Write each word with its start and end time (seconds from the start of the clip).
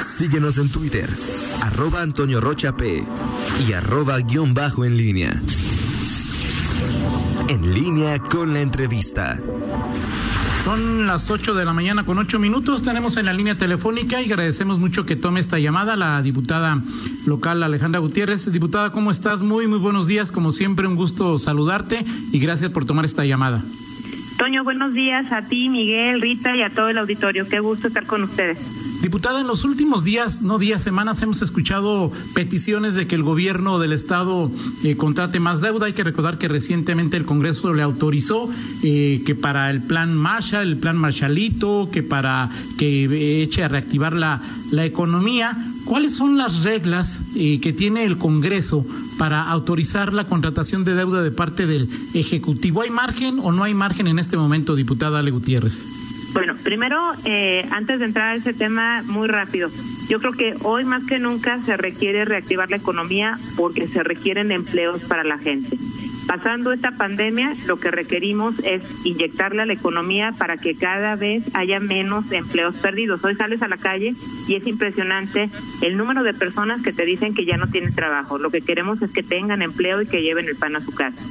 Síguenos 0.00 0.58
en 0.58 0.70
Twitter, 0.70 1.08
arroba 1.62 2.02
Antonio 2.02 2.40
Rocha 2.40 2.76
P 2.76 3.02
y 3.66 3.72
arroba 3.72 4.18
guion 4.20 4.54
bajo 4.54 4.84
en 4.84 4.96
línea. 4.96 5.42
En 7.48 7.74
línea 7.74 8.20
con 8.20 8.54
la 8.54 8.60
entrevista. 8.60 9.36
Son 10.64 11.06
las 11.06 11.30
8 11.30 11.54
de 11.54 11.64
la 11.64 11.72
mañana 11.72 12.04
con 12.04 12.18
8 12.18 12.38
minutos. 12.38 12.82
Tenemos 12.82 13.16
en 13.16 13.26
la 13.26 13.32
línea 13.32 13.56
telefónica 13.56 14.20
y 14.22 14.26
agradecemos 14.26 14.78
mucho 14.78 15.04
que 15.04 15.16
tome 15.16 15.40
esta 15.40 15.58
llamada 15.58 15.96
la 15.96 16.22
diputada 16.22 16.80
local 17.26 17.62
Alejandra 17.62 18.00
Gutiérrez. 18.00 18.52
Diputada, 18.52 18.92
¿cómo 18.92 19.10
estás? 19.10 19.40
Muy, 19.40 19.66
muy 19.66 19.78
buenos 19.78 20.06
días. 20.06 20.30
Como 20.30 20.52
siempre, 20.52 20.86
un 20.86 20.94
gusto 20.94 21.38
saludarte 21.38 22.04
y 22.32 22.38
gracias 22.38 22.70
por 22.70 22.84
tomar 22.84 23.04
esta 23.04 23.24
llamada. 23.24 23.62
Toño, 24.36 24.62
buenos 24.62 24.92
días 24.92 25.32
a 25.32 25.42
ti, 25.42 25.68
Miguel, 25.68 26.20
Rita 26.20 26.54
y 26.54 26.62
a 26.62 26.70
todo 26.70 26.88
el 26.88 26.98
auditorio. 26.98 27.48
Qué 27.48 27.58
gusto 27.58 27.88
estar 27.88 28.06
con 28.06 28.22
ustedes. 28.22 28.87
Diputada, 29.02 29.40
en 29.40 29.46
los 29.46 29.64
últimos 29.64 30.02
días, 30.02 30.42
no 30.42 30.58
días, 30.58 30.82
semanas, 30.82 31.22
hemos 31.22 31.40
escuchado 31.40 32.10
peticiones 32.34 32.94
de 32.94 33.06
que 33.06 33.14
el 33.14 33.22
gobierno 33.22 33.78
del 33.78 33.92
Estado 33.92 34.50
eh, 34.82 34.96
contrate 34.96 35.38
más 35.38 35.60
deuda. 35.60 35.86
Hay 35.86 35.92
que 35.92 36.02
recordar 36.02 36.36
que 36.36 36.48
recientemente 36.48 37.16
el 37.16 37.24
Congreso 37.24 37.72
le 37.72 37.82
autorizó 37.82 38.48
eh, 38.82 39.22
que 39.24 39.36
para 39.36 39.70
el 39.70 39.82
plan 39.82 40.16
Marshall, 40.16 40.66
el 40.66 40.78
plan 40.78 40.96
Marshallito, 40.96 41.88
que 41.92 42.02
para 42.02 42.50
que 42.76 43.42
eche 43.42 43.62
a 43.62 43.68
reactivar 43.68 44.14
la, 44.14 44.42
la 44.72 44.84
economía. 44.84 45.56
¿Cuáles 45.84 46.14
son 46.14 46.36
las 46.36 46.64
reglas 46.64 47.22
eh, 47.36 47.60
que 47.60 47.72
tiene 47.72 48.04
el 48.04 48.18
Congreso 48.18 48.84
para 49.16 49.42
autorizar 49.48 50.12
la 50.12 50.24
contratación 50.24 50.84
de 50.84 50.94
deuda 50.94 51.22
de 51.22 51.30
parte 51.30 51.66
del 51.66 51.88
Ejecutivo? 52.14 52.82
¿Hay 52.82 52.90
margen 52.90 53.38
o 53.42 53.52
no 53.52 53.62
hay 53.62 53.74
margen 53.74 54.08
en 54.08 54.18
este 54.18 54.36
momento, 54.36 54.74
diputada 54.74 55.20
Ale 55.20 55.30
Gutiérrez? 55.30 56.07
Bueno, 56.32 56.54
primero, 56.62 57.12
eh, 57.24 57.66
antes 57.70 57.98
de 57.98 58.04
entrar 58.04 58.30
a 58.30 58.34
ese 58.34 58.52
tema, 58.52 59.02
muy 59.06 59.28
rápido. 59.28 59.70
Yo 60.08 60.20
creo 60.20 60.32
que 60.32 60.54
hoy 60.62 60.84
más 60.84 61.04
que 61.04 61.18
nunca 61.18 61.58
se 61.60 61.76
requiere 61.76 62.24
reactivar 62.24 62.70
la 62.70 62.76
economía 62.76 63.38
porque 63.56 63.86
se 63.86 64.02
requieren 64.02 64.52
empleos 64.52 65.02
para 65.04 65.24
la 65.24 65.38
gente. 65.38 65.76
Pasando 66.28 66.72
esta 66.72 66.90
pandemia, 66.90 67.54
lo 67.66 67.78
que 67.78 67.90
requerimos 67.90 68.58
es 68.58 69.06
inyectarle 69.06 69.62
a 69.62 69.66
la 69.66 69.72
economía 69.72 70.32
para 70.36 70.58
que 70.58 70.74
cada 70.74 71.16
vez 71.16 71.44
haya 71.54 71.80
menos 71.80 72.30
empleos 72.32 72.74
perdidos. 72.76 73.24
Hoy 73.24 73.34
sales 73.34 73.62
a 73.62 73.68
la 73.68 73.78
calle 73.78 74.14
y 74.46 74.54
es 74.54 74.66
impresionante 74.66 75.48
el 75.80 75.96
número 75.96 76.22
de 76.22 76.34
personas 76.34 76.82
que 76.82 76.92
te 76.92 77.06
dicen 77.06 77.34
que 77.34 77.46
ya 77.46 77.56
no 77.56 77.68
tienen 77.68 77.94
trabajo. 77.94 78.36
Lo 78.36 78.50
que 78.50 78.60
queremos 78.60 79.00
es 79.00 79.10
que 79.10 79.22
tengan 79.22 79.62
empleo 79.62 80.02
y 80.02 80.06
que 80.06 80.20
lleven 80.20 80.48
el 80.48 80.56
pan 80.56 80.76
a 80.76 80.82
su 80.82 80.94
casa. 80.94 81.22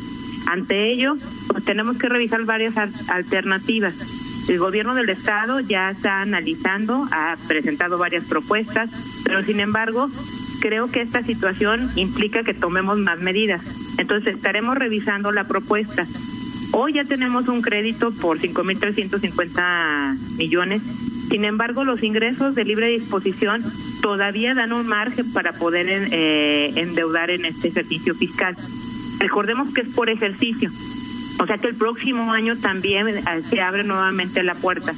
Ante 0.48 0.92
ello, 0.92 1.16
pues 1.50 1.64
tenemos 1.64 1.98
que 2.00 2.10
revisar 2.10 2.44
varias 2.46 2.76
alternativas. 3.10 4.17
El 4.48 4.60
gobierno 4.60 4.96
del 4.96 5.10
estado 5.10 5.60
ya 5.60 5.90
está 5.90 6.22
analizando, 6.22 7.06
ha 7.12 7.36
presentado 7.48 7.98
varias 7.98 8.26
propuestas, 8.26 8.90
pero 9.26 9.44
sin 9.44 9.60
embargo, 9.60 10.10
creo 10.62 10.90
que 10.90 11.02
esta 11.02 11.22
situación 11.22 11.90
implica 11.96 12.44
que 12.44 12.54
tomemos 12.54 12.98
más 12.98 13.20
medidas. 13.20 13.62
Entonces, 13.98 14.38
estaremos 14.38 14.78
revisando 14.78 15.34
la 15.34 15.44
propuesta. 15.44 16.06
Hoy 16.72 16.94
ya 16.94 17.04
tenemos 17.04 17.50
un 17.50 17.62
crédito 17.62 18.12
por 18.12 18.40
5.350 18.40 20.38
millones. 20.38 20.82
Sin 21.30 21.44
embargo, 21.44 21.84
los 21.84 22.04
ingresos 22.04 22.56
de 22.56 22.64
libre 22.64 22.88
disposición 22.88 23.64
todavía 24.02 24.54
dan 24.54 24.72
un 24.72 24.88
margen 24.88 25.32
para 25.34 25.52
poder 25.52 25.88
eh, 25.90 26.72
endeudar 26.76 27.32
en 27.32 27.46
este 27.46 27.68
ejercicio 27.68 28.16
fiscal. 28.16 28.56
Recordemos 29.20 29.74
que 29.74 29.82
es 29.82 29.90
por 29.90 30.10
ejercicio. 30.10 30.70
O 31.40 31.46
sea 31.46 31.58
que 31.58 31.68
el 31.68 31.76
próximo 31.76 32.32
año 32.32 32.58
también 32.58 33.08
eh, 33.08 33.22
se 33.48 33.62
abre 33.62 33.84
nuevamente 33.84 34.44
la 34.44 34.56
puerta. 34.56 34.94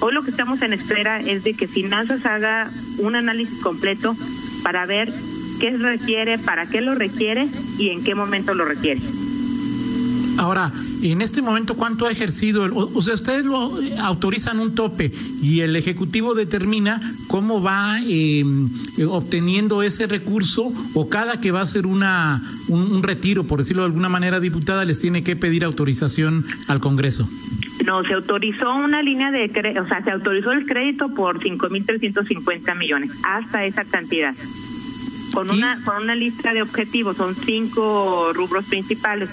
Hoy 0.00 0.12
lo 0.12 0.22
que 0.22 0.30
estamos 0.30 0.62
en 0.62 0.72
espera 0.72 1.20
es 1.20 1.44
de 1.44 1.54
que 1.54 1.66
Finanzas 1.66 2.24
haga 2.26 2.70
un 2.98 3.16
análisis 3.16 3.62
completo 3.62 4.14
para 4.62 4.86
ver 4.86 5.12
qué 5.60 5.76
requiere, 5.76 6.38
para 6.38 6.66
qué 6.66 6.80
lo 6.80 6.94
requiere 6.94 7.48
y 7.78 7.90
en 7.90 8.04
qué 8.04 8.14
momento 8.14 8.54
lo 8.54 8.64
requiere. 8.64 9.00
Ahora, 10.38 10.70
en 11.02 11.22
este 11.22 11.42
momento, 11.42 11.74
¿cuánto 11.74 12.06
ha 12.06 12.10
ejercido? 12.10 12.68
O, 12.74 13.02
sea, 13.02 13.14
ustedes 13.14 13.44
lo 13.44 13.72
autorizan 14.00 14.58
un 14.58 14.74
tope 14.74 15.12
y 15.42 15.60
el 15.60 15.76
Ejecutivo 15.76 16.34
determina 16.34 17.00
cómo 17.28 17.62
va 17.62 18.00
eh, 18.04 18.44
obteniendo 19.08 19.82
ese 19.82 20.06
recurso 20.06 20.72
o 20.94 21.08
cada 21.08 21.40
que 21.40 21.50
va 21.50 21.60
a 21.60 21.62
hacer 21.62 21.86
una, 21.86 22.42
un, 22.68 23.02
retiro, 23.02 23.44
por 23.44 23.60
decirlo 23.60 23.82
de 23.82 23.86
alguna 23.86 24.08
manera, 24.08 24.40
diputada, 24.40 24.84
les 24.84 24.98
tiene 24.98 25.22
que 25.22 25.36
pedir 25.36 25.64
autorización 25.64 26.44
al 26.66 26.80
Congreso. 26.80 27.28
No, 27.86 28.02
se 28.04 28.14
autorizó 28.14 28.74
una 28.74 29.02
línea 29.02 29.30
de 29.30 29.48
crédito, 29.50 29.82
o 29.82 29.86
sea, 29.86 30.02
se 30.02 30.10
autorizó 30.10 30.52
el 30.52 30.66
crédito 30.66 31.08
por 31.14 31.38
5.350 31.38 32.76
millones, 32.76 33.10
hasta 33.24 33.64
esa 33.64 33.84
cantidad. 33.84 34.34
Con 35.32 35.50
una, 35.50 35.80
con 35.84 36.02
una 36.02 36.14
lista 36.14 36.52
de 36.52 36.62
objetivos, 36.62 37.16
son 37.16 37.34
cinco 37.34 38.32
rubros 38.32 38.64
principales 38.64 39.30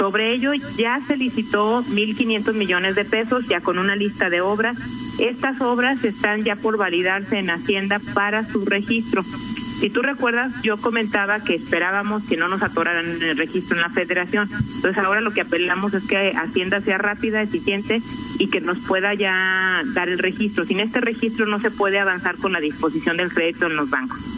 sobre 0.00 0.32
ello 0.32 0.54
ya 0.78 0.98
se 1.06 1.18
licitó 1.18 1.84
1.500 1.84 2.54
millones 2.54 2.94
de 2.94 3.04
pesos, 3.04 3.46
ya 3.48 3.60
con 3.60 3.78
una 3.78 3.94
lista 3.96 4.30
de 4.30 4.40
obras. 4.40 4.78
Estas 5.18 5.60
obras 5.60 6.02
están 6.06 6.42
ya 6.42 6.56
por 6.56 6.78
validarse 6.78 7.38
en 7.38 7.50
Hacienda 7.50 8.00
para 8.14 8.42
su 8.42 8.64
registro. 8.64 9.22
Si 9.22 9.90
tú 9.90 10.00
recuerdas, 10.00 10.62
yo 10.62 10.78
comentaba 10.78 11.40
que 11.40 11.54
esperábamos 11.54 12.22
que 12.24 12.38
no 12.38 12.48
nos 12.48 12.62
atoraran 12.62 13.04
en 13.06 13.22
el 13.22 13.36
registro 13.36 13.76
en 13.76 13.82
la 13.82 13.90
federación. 13.90 14.48
Entonces 14.76 14.96
ahora 14.96 15.20
lo 15.20 15.32
que 15.32 15.42
apelamos 15.42 15.92
es 15.92 16.06
que 16.06 16.32
Hacienda 16.34 16.80
sea 16.80 16.96
rápida, 16.96 17.42
eficiente 17.42 18.00
y 18.38 18.48
que 18.48 18.62
nos 18.62 18.78
pueda 18.78 19.12
ya 19.12 19.82
dar 19.92 20.08
el 20.08 20.18
registro. 20.18 20.64
Sin 20.64 20.80
este 20.80 21.02
registro 21.02 21.44
no 21.44 21.60
se 21.60 21.70
puede 21.70 21.98
avanzar 21.98 22.36
con 22.36 22.52
la 22.52 22.60
disposición 22.60 23.18
del 23.18 23.30
crédito 23.30 23.66
en 23.66 23.76
los 23.76 23.90
bancos. 23.90 24.29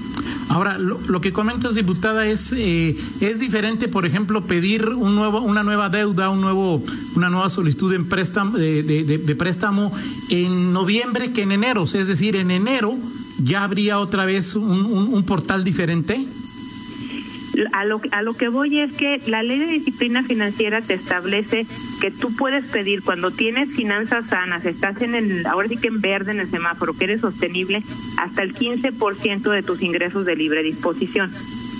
Ahora, 0.52 0.76
lo, 0.76 1.20
que 1.22 1.32
comentas, 1.32 1.74
diputada, 1.74 2.26
es 2.26 2.52
eh, 2.52 2.94
es 3.22 3.38
diferente, 3.38 3.88
por 3.88 4.04
ejemplo, 4.04 4.44
pedir 4.44 4.86
un 4.86 5.14
nuevo, 5.14 5.40
una 5.40 5.62
nueva 5.62 5.88
deuda, 5.88 6.28
un 6.28 6.42
nuevo, 6.42 6.82
una 7.16 7.30
nueva 7.30 7.48
solicitud 7.48 7.94
en 7.94 8.06
préstamo, 8.06 8.58
de, 8.58 9.36
préstamo 9.38 9.90
en 10.28 10.74
noviembre 10.74 11.32
que 11.32 11.42
en 11.42 11.52
enero. 11.52 11.84
Es 11.84 12.06
decir, 12.06 12.36
en 12.36 12.50
enero 12.50 12.94
ya 13.42 13.64
habría 13.64 13.98
otra 13.98 14.26
vez 14.26 14.54
un 14.54 15.22
portal 15.26 15.64
diferente. 15.64 16.22
A 17.72 17.84
lo, 17.84 18.00
a 18.12 18.22
lo 18.22 18.34
que 18.34 18.48
voy 18.48 18.78
es 18.78 18.92
que 18.92 19.20
la 19.26 19.42
ley 19.42 19.58
de 19.58 19.66
disciplina 19.66 20.22
financiera 20.22 20.80
te 20.80 20.94
establece 20.94 21.66
que 22.00 22.10
tú 22.10 22.34
puedes 22.34 22.64
pedir 22.66 23.02
cuando 23.02 23.30
tienes 23.30 23.70
finanzas 23.70 24.28
sanas, 24.28 24.64
estás 24.64 25.02
en 25.02 25.14
el, 25.14 25.46
ahora 25.46 25.68
sí 25.68 25.76
que 25.76 25.88
en 25.88 26.00
verde 26.00 26.32
en 26.32 26.40
el 26.40 26.48
semáforo, 26.48 26.94
que 26.94 27.04
eres 27.04 27.20
sostenible, 27.20 27.82
hasta 28.18 28.42
el 28.42 28.54
15% 28.54 29.50
de 29.50 29.62
tus 29.62 29.82
ingresos 29.82 30.24
de 30.24 30.34
libre 30.34 30.62
disposición. 30.62 31.30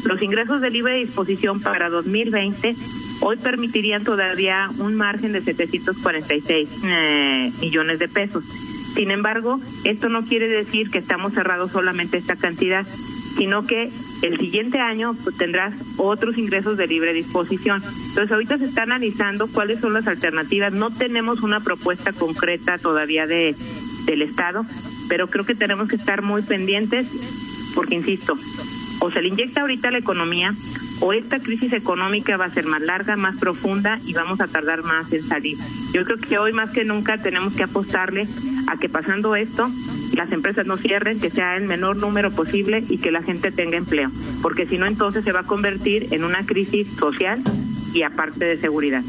Los 0.04 0.20
ingresos 0.20 0.60
de 0.60 0.70
libre 0.70 0.96
disposición 0.96 1.60
para 1.60 1.88
2020 1.88 2.74
hoy 3.20 3.36
permitirían 3.36 4.04
todavía 4.04 4.68
un 4.78 4.94
margen 4.94 5.32
de 5.32 5.40
746 5.40 6.68
eh, 6.84 7.52
millones 7.60 7.98
de 7.98 8.08
pesos. 8.08 8.44
Sin 8.94 9.10
embargo, 9.10 9.58
esto 9.84 10.08
no 10.08 10.24
quiere 10.24 10.48
decir 10.48 10.90
que 10.90 10.98
estamos 10.98 11.32
cerrados 11.32 11.72
solamente 11.72 12.18
esta 12.18 12.36
cantidad 12.36 12.86
sino 13.36 13.66
que 13.66 13.90
el 14.22 14.38
siguiente 14.38 14.80
año 14.80 15.14
pues, 15.22 15.36
tendrás 15.36 15.74
otros 15.96 16.38
ingresos 16.38 16.76
de 16.76 16.86
libre 16.86 17.12
disposición. 17.12 17.82
Entonces 17.82 18.32
ahorita 18.32 18.58
se 18.58 18.66
está 18.66 18.82
analizando 18.82 19.46
cuáles 19.46 19.80
son 19.80 19.94
las 19.94 20.06
alternativas. 20.06 20.72
No 20.72 20.90
tenemos 20.90 21.42
una 21.42 21.60
propuesta 21.60 22.12
concreta 22.12 22.78
todavía 22.78 23.26
de 23.26 23.54
del 24.06 24.22
Estado, 24.22 24.64
pero 25.08 25.28
creo 25.28 25.44
que 25.44 25.54
tenemos 25.54 25.88
que 25.88 25.96
estar 25.96 26.22
muy 26.22 26.42
pendientes 26.42 27.06
porque, 27.74 27.94
insisto, 27.94 28.36
o 29.00 29.10
se 29.10 29.22
le 29.22 29.28
inyecta 29.28 29.62
ahorita 29.62 29.90
la 29.90 29.98
economía 29.98 30.54
o 31.00 31.12
esta 31.12 31.40
crisis 31.40 31.72
económica 31.72 32.36
va 32.36 32.44
a 32.44 32.50
ser 32.50 32.66
más 32.66 32.80
larga, 32.80 33.16
más 33.16 33.36
profunda 33.38 33.98
y 34.06 34.12
vamos 34.12 34.40
a 34.40 34.46
tardar 34.46 34.82
más 34.84 35.12
en 35.12 35.22
salir. 35.22 35.58
Yo 35.92 36.04
creo 36.04 36.18
que 36.18 36.38
hoy 36.38 36.52
más 36.52 36.70
que 36.70 36.84
nunca 36.84 37.18
tenemos 37.18 37.54
que 37.54 37.64
apostarle 37.64 38.28
a 38.68 38.76
que 38.76 38.88
pasando 38.88 39.34
esto 39.34 39.68
las 40.12 40.32
empresas 40.32 40.66
no 40.66 40.76
cierren, 40.76 41.20
que 41.20 41.30
sea 41.30 41.56
el 41.56 41.64
menor 41.64 41.96
número 41.96 42.30
posible 42.30 42.82
y 42.88 42.98
que 42.98 43.10
la 43.10 43.22
gente 43.22 43.50
tenga 43.50 43.76
empleo, 43.76 44.10
porque 44.42 44.66
si 44.66 44.78
no 44.78 44.86
entonces 44.86 45.24
se 45.24 45.32
va 45.32 45.40
a 45.40 45.44
convertir 45.44 46.08
en 46.12 46.24
una 46.24 46.44
crisis 46.44 46.88
social 46.88 47.40
y 47.94 48.02
aparte 48.02 48.44
de 48.44 48.56
seguridad. 48.56 49.02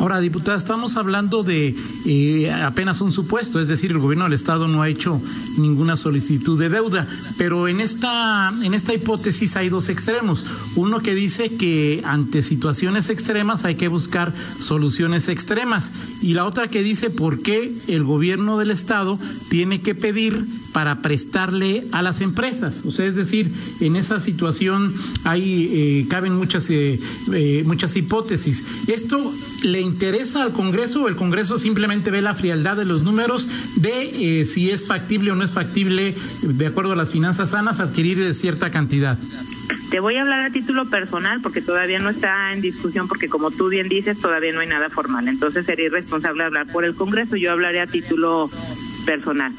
Ahora, 0.00 0.18
diputada, 0.18 0.56
estamos 0.56 0.96
hablando 0.96 1.42
de 1.42 1.76
eh, 2.06 2.50
apenas 2.50 3.02
un 3.02 3.12
supuesto, 3.12 3.60
es 3.60 3.68
decir, 3.68 3.90
el 3.90 3.98
gobierno 3.98 4.24
del 4.24 4.32
Estado 4.32 4.66
no 4.66 4.80
ha 4.80 4.88
hecho 4.88 5.20
ninguna 5.58 5.94
solicitud 5.94 6.58
de 6.58 6.70
deuda, 6.70 7.06
pero 7.36 7.68
en 7.68 7.80
esta, 7.80 8.50
en 8.62 8.72
esta 8.72 8.94
hipótesis 8.94 9.56
hay 9.56 9.68
dos 9.68 9.90
extremos. 9.90 10.46
Uno 10.76 11.00
que 11.00 11.14
dice 11.14 11.50
que 11.50 12.00
ante 12.06 12.42
situaciones 12.42 13.10
extremas 13.10 13.66
hay 13.66 13.74
que 13.74 13.88
buscar 13.88 14.32
soluciones 14.58 15.28
extremas 15.28 15.92
y 16.22 16.32
la 16.32 16.46
otra 16.46 16.68
que 16.68 16.82
dice 16.82 17.10
por 17.10 17.42
qué 17.42 17.70
el 17.86 18.02
gobierno 18.02 18.56
del 18.56 18.70
Estado 18.70 19.18
tiene 19.50 19.82
que 19.82 19.94
pedir 19.94 20.46
para 20.72 21.02
prestarle 21.02 21.86
a 21.92 22.02
las 22.02 22.20
empresas. 22.20 22.84
O 22.86 22.92
sea, 22.92 23.06
es 23.06 23.16
decir, 23.16 23.50
en 23.80 23.96
esa 23.96 24.20
situación 24.20 24.94
hay 25.24 25.70
eh, 25.72 26.06
caben 26.08 26.34
muchas 26.34 26.70
eh, 26.70 26.98
eh, 27.32 27.62
muchas 27.66 27.96
hipótesis. 27.96 28.88
Esto 28.88 29.32
le 29.62 29.80
interesa 29.80 30.42
al 30.42 30.52
Congreso 30.52 31.02
o 31.02 31.08
el 31.08 31.16
Congreso 31.16 31.58
simplemente 31.58 32.10
ve 32.10 32.22
la 32.22 32.34
frialdad 32.34 32.76
de 32.76 32.84
los 32.84 33.02
números 33.02 33.48
de 33.76 34.44
si 34.44 34.70
es 34.70 34.86
factible 34.86 35.32
o 35.32 35.34
no 35.34 35.44
es 35.44 35.52
factible, 35.52 36.14
de 36.42 36.66
acuerdo 36.66 36.92
a 36.92 36.96
las 36.96 37.10
finanzas 37.10 37.50
sanas, 37.50 37.80
adquirir 37.80 38.34
cierta 38.34 38.70
cantidad. 38.70 39.18
Te 39.90 40.00
voy 40.00 40.16
a 40.16 40.22
hablar 40.22 40.40
a 40.42 40.50
título 40.50 40.88
personal 40.88 41.40
porque 41.42 41.60
todavía 41.60 41.98
no 41.98 42.10
está 42.10 42.52
en 42.52 42.60
discusión 42.60 43.08
porque 43.08 43.28
como 43.28 43.50
tú 43.50 43.68
bien 43.68 43.88
dices 43.88 44.20
todavía 44.20 44.52
no 44.52 44.60
hay 44.60 44.68
nada 44.68 44.88
formal. 44.88 45.26
Entonces 45.28 45.66
sería 45.66 45.86
irresponsable 45.86 46.44
hablar 46.44 46.66
por 46.72 46.84
el 46.84 46.94
Congreso. 46.94 47.36
Yo 47.36 47.52
hablaré 47.52 47.80
a 47.80 47.86
título 47.86 48.50
personal. 49.04 49.52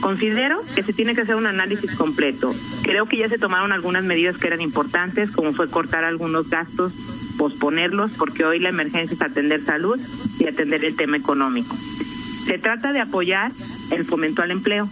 Considero 0.00 0.58
que 0.74 0.82
se 0.82 0.92
tiene 0.92 1.14
que 1.14 1.22
hacer 1.22 1.36
un 1.36 1.46
análisis 1.46 1.94
completo. 1.94 2.54
Creo 2.82 3.06
que 3.06 3.18
ya 3.18 3.28
se 3.28 3.38
tomaron 3.38 3.72
algunas 3.72 4.02
medidas 4.04 4.38
que 4.38 4.46
eran 4.46 4.60
importantes, 4.60 5.30
como 5.30 5.52
fue 5.52 5.68
cortar 5.68 6.04
algunos 6.04 6.48
gastos, 6.48 6.92
posponerlos, 7.36 8.12
porque 8.12 8.44
hoy 8.44 8.58
la 8.58 8.70
emergencia 8.70 9.14
es 9.14 9.22
atender 9.22 9.62
salud 9.62 10.00
y 10.38 10.48
atender 10.48 10.84
el 10.84 10.96
tema 10.96 11.18
económico. 11.18 11.76
Se 12.46 12.58
trata 12.58 12.92
de 12.92 13.00
apoyar 13.00 13.52
el 13.90 14.04
fomento 14.04 14.42
al 14.42 14.50
empleo 14.50 14.88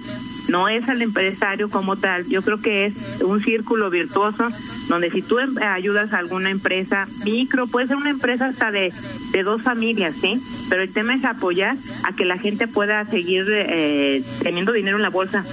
no 0.48 0.68
es 0.68 0.88
al 0.88 1.02
empresario 1.02 1.68
como 1.70 1.96
tal. 1.96 2.26
Yo 2.28 2.42
creo 2.42 2.60
que 2.60 2.86
es 2.86 3.22
un 3.22 3.40
círculo 3.40 3.90
virtuoso 3.90 4.48
donde 4.88 5.10
si 5.10 5.22
tú 5.22 5.38
em, 5.38 5.56
ayudas 5.58 6.12
a 6.12 6.18
alguna 6.18 6.50
empresa 6.50 7.06
micro, 7.24 7.66
puede 7.66 7.88
ser 7.88 7.96
una 7.96 8.10
empresa 8.10 8.46
hasta 8.46 8.70
de, 8.70 8.92
de 9.32 9.42
dos 9.42 9.62
familias, 9.62 10.16
¿sí? 10.16 10.40
Pero 10.68 10.82
el 10.82 10.92
tema 10.92 11.14
es 11.14 11.24
apoyar 11.24 11.76
a 12.04 12.12
que 12.12 12.24
la 12.24 12.38
gente 12.38 12.66
pueda 12.68 13.04
seguir 13.04 13.46
eh, 13.50 14.22
teniendo 14.42 14.72
dinero 14.72 14.96
en 14.96 15.02
la 15.02 15.10
bolsa. 15.10 15.44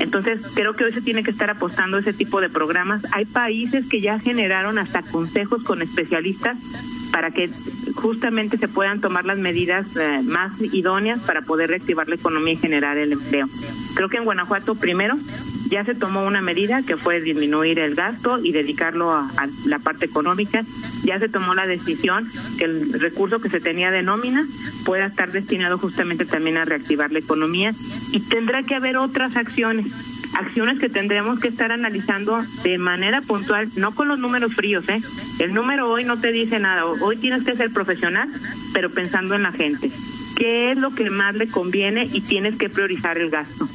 Entonces, 0.00 0.40
creo 0.54 0.72
que 0.72 0.84
hoy 0.84 0.92
se 0.92 1.02
tiene 1.02 1.22
que 1.22 1.30
estar 1.30 1.50
apostando 1.50 1.98
a 1.98 2.00
ese 2.00 2.14
tipo 2.14 2.40
de 2.40 2.48
programas. 2.48 3.02
Hay 3.12 3.26
países 3.26 3.86
que 3.86 4.00
ya 4.00 4.18
generaron 4.18 4.78
hasta 4.78 5.02
consejos 5.02 5.62
con 5.62 5.82
especialistas 5.82 6.56
para 7.12 7.30
que 7.30 7.50
justamente 7.94 8.56
se 8.58 8.68
puedan 8.68 9.00
tomar 9.00 9.24
las 9.24 9.38
medidas 9.38 9.96
eh, 9.96 10.20
más 10.24 10.60
idóneas 10.60 11.20
para 11.20 11.42
poder 11.42 11.70
reactivar 11.70 12.08
la 12.08 12.14
economía 12.14 12.54
y 12.54 12.56
generar 12.56 12.96
el 12.98 13.12
empleo. 13.12 13.46
Creo 13.94 14.08
que 14.08 14.16
en 14.16 14.24
Guanajuato 14.24 14.74
primero 14.74 15.16
ya 15.70 15.84
se 15.84 15.94
tomó 15.94 16.26
una 16.26 16.40
medida 16.40 16.82
que 16.82 16.96
fue 16.96 17.20
disminuir 17.20 17.78
el 17.78 17.94
gasto 17.94 18.38
y 18.42 18.50
dedicarlo 18.52 19.12
a, 19.12 19.28
la 19.66 19.78
parte 19.78 20.04
económica. 20.04 20.64
Ya 21.04 21.18
se 21.18 21.28
tomó 21.28 21.54
la 21.54 21.66
decisión 21.66 22.28
que 22.58 22.64
el 22.64 22.92
recurso 23.00 23.40
que 23.40 23.48
se 23.48 23.60
tenía 23.60 23.90
de 23.90 24.02
nómina 24.02 24.44
pueda 24.84 25.06
estar 25.06 25.30
destinado 25.30 25.78
justamente 25.78 26.24
también 26.24 26.56
a 26.56 26.64
reactivar 26.64 27.12
la 27.12 27.20
economía 27.20 27.72
y 28.10 28.20
tendrá 28.20 28.64
que 28.64 28.74
haber 28.74 28.96
otras 28.96 29.36
acciones 29.36 30.09
acciones 30.40 30.78
que 30.78 30.88
tendremos 30.88 31.38
que 31.38 31.48
estar 31.48 31.70
analizando 31.70 32.42
de 32.62 32.78
manera 32.78 33.20
puntual, 33.20 33.68
no 33.76 33.94
con 33.94 34.08
los 34.08 34.18
números 34.18 34.54
fríos, 34.54 34.88
¿eh? 34.88 35.00
El 35.38 35.54
número 35.54 35.90
hoy 35.90 36.04
no 36.04 36.18
te 36.18 36.32
dice 36.32 36.58
nada, 36.58 36.86
hoy 36.86 37.16
tienes 37.16 37.44
que 37.44 37.54
ser 37.54 37.70
profesional, 37.70 38.28
pero 38.72 38.90
pensando 38.90 39.34
en 39.34 39.42
la 39.42 39.52
gente. 39.52 39.90
¿Qué 40.36 40.72
es 40.72 40.78
lo 40.78 40.94
que 40.94 41.10
más 41.10 41.34
le 41.34 41.48
conviene 41.48 42.08
y 42.10 42.22
tienes 42.22 42.56
que 42.56 42.68
priorizar 42.68 43.18
el 43.18 43.30
gasto? 43.30 43.68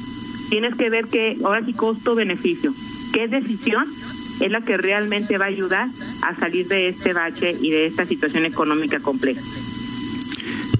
Tienes 0.50 0.74
que 0.74 0.90
ver 0.90 1.06
que 1.06 1.36
ahora 1.44 1.64
sí 1.64 1.72
costo-beneficio. 1.72 2.72
¿Qué 3.12 3.28
decisión 3.28 3.86
es 4.40 4.50
la 4.50 4.60
que 4.60 4.76
realmente 4.76 5.38
va 5.38 5.46
a 5.46 5.48
ayudar 5.48 5.88
a 6.22 6.34
salir 6.34 6.66
de 6.68 6.88
este 6.88 7.12
bache 7.12 7.56
y 7.60 7.70
de 7.70 7.86
esta 7.86 8.04
situación 8.04 8.44
económica 8.44 8.98
compleja? 9.00 9.40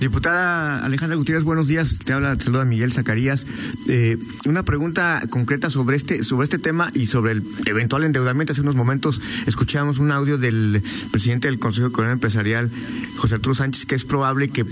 Diputada 0.00 0.84
Alejandra 0.84 1.16
Gutiérrez, 1.16 1.44
buenos 1.44 1.68
días. 1.68 1.98
Te 2.00 2.12
habla, 2.12 2.36
te 2.36 2.44
saluda 2.44 2.64
Miguel 2.64 2.92
Zacarías. 2.92 3.46
Eh, 3.88 4.18
una 4.46 4.62
pregunta 4.62 5.22
concreta 5.30 5.70
sobre 5.70 5.96
este, 5.96 6.22
sobre 6.22 6.44
este 6.44 6.58
tema 6.58 6.90
y 6.92 7.06
sobre 7.06 7.32
el 7.32 7.42
eventual 7.64 8.04
endeudamiento. 8.04 8.52
Hace 8.52 8.60
unos 8.60 8.74
momentos 8.74 9.20
escuchamos 9.46 9.98
un 9.98 10.10
audio 10.10 10.36
del 10.36 10.82
presidente 11.12 11.48
del 11.48 11.58
Consejo 11.58 11.88
Económico 11.88 12.14
Empresarial, 12.14 12.70
José 13.16 13.36
Arturo 13.36 13.54
Sánchez, 13.54 13.86
que 13.86 13.94
es 13.94 14.04
probable 14.04 14.48
que 14.48 14.66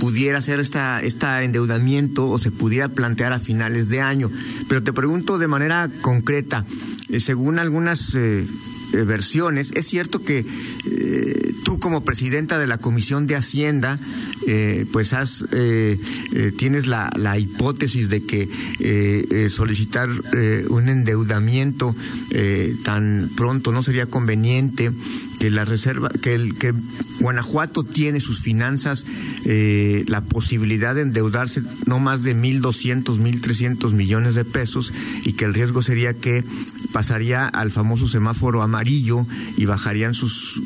pudiera 0.00 0.38
hacer 0.38 0.58
esta, 0.58 1.00
esta 1.02 1.44
endeudamiento 1.44 2.28
o 2.28 2.38
se 2.38 2.50
pudiera 2.50 2.88
plantear 2.88 3.32
a 3.32 3.38
finales 3.38 3.88
de 3.88 4.00
año. 4.00 4.30
Pero 4.68 4.82
te 4.82 4.92
pregunto 4.92 5.38
de 5.38 5.46
manera 5.46 5.88
concreta, 6.00 6.64
eh, 7.10 7.20
según 7.20 7.60
algunas 7.60 8.14
eh, 8.16 8.46
versiones, 9.06 9.72
es 9.74 9.86
cierto 9.86 10.22
que 10.22 10.44
tú 11.64 11.80
como 11.80 12.04
presidenta 12.04 12.58
de 12.58 12.66
la 12.66 12.78
Comisión 12.78 13.26
de 13.26 13.36
Hacienda 13.36 13.98
eh, 14.46 14.84
pues 14.92 15.14
has, 15.14 15.44
eh, 15.52 15.98
eh, 16.34 16.52
tienes 16.56 16.86
la, 16.86 17.10
la, 17.16 17.38
hipótesis 17.38 18.10
de 18.10 18.22
que 18.22 18.48
solicitar 19.48 20.08
un 20.68 20.88
endeudamiento 20.88 21.94
tan 22.84 23.30
pronto 23.36 23.72
no 23.72 23.82
sería 23.82 24.06
conveniente, 24.06 24.90
que 25.38 25.50
la 25.50 25.64
reserva, 25.64 26.10
que 26.10 26.34
el 26.34 26.54
que 26.56 26.74
Guanajuato 27.20 27.84
tiene 27.84 28.20
sus 28.20 28.40
finanzas 28.40 29.04
la 29.44 30.20
posibilidad 30.20 30.94
de 30.94 31.02
endeudarse 31.02 31.62
no 31.86 32.00
más 32.00 32.22
de 32.22 32.36
1.200, 32.36 33.18
1.300 33.18 33.92
millones 33.92 34.34
de 34.34 34.44
pesos 34.44 34.92
y 35.24 35.32
que 35.32 35.46
el 35.46 35.54
riesgo 35.54 35.82
sería 35.82 36.12
que 36.12 36.44
pasaría 36.94 37.48
al 37.48 37.72
famoso 37.72 38.06
semáforo 38.06 38.62
amarillo 38.62 39.26
y 39.56 39.64
bajarían 39.64 40.14
sus 40.14 40.62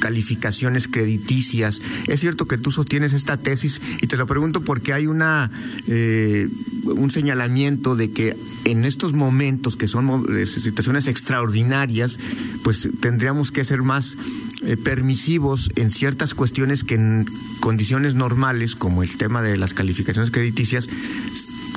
calificaciones 0.00 0.86
crediticias. 0.86 1.80
Es 2.08 2.20
cierto 2.20 2.46
que 2.46 2.58
tú 2.58 2.70
sostienes 2.70 3.14
esta 3.14 3.38
tesis 3.38 3.80
y 4.02 4.06
te 4.06 4.18
lo 4.18 4.26
pregunto 4.26 4.60
porque 4.60 4.92
hay 4.92 5.06
una 5.06 5.50
eh, 5.88 6.46
un 6.84 7.10
señalamiento 7.10 7.96
de 7.96 8.10
que 8.10 8.36
en 8.66 8.84
estos 8.84 9.14
momentos 9.14 9.76
que 9.76 9.88
son 9.88 10.36
eh, 10.36 10.44
situaciones 10.44 11.08
extraordinarias, 11.08 12.18
pues 12.62 12.90
tendríamos 13.00 13.50
que 13.50 13.64
ser 13.64 13.82
más 13.82 14.18
eh, 14.64 14.76
permisivos 14.76 15.70
en 15.76 15.90
ciertas 15.90 16.34
cuestiones 16.34 16.84
que 16.84 16.96
en 16.96 17.26
condiciones 17.60 18.14
normales, 18.14 18.76
como 18.76 19.02
el 19.02 19.16
tema 19.16 19.40
de 19.40 19.56
las 19.56 19.72
calificaciones 19.72 20.30
crediticias, 20.30 20.88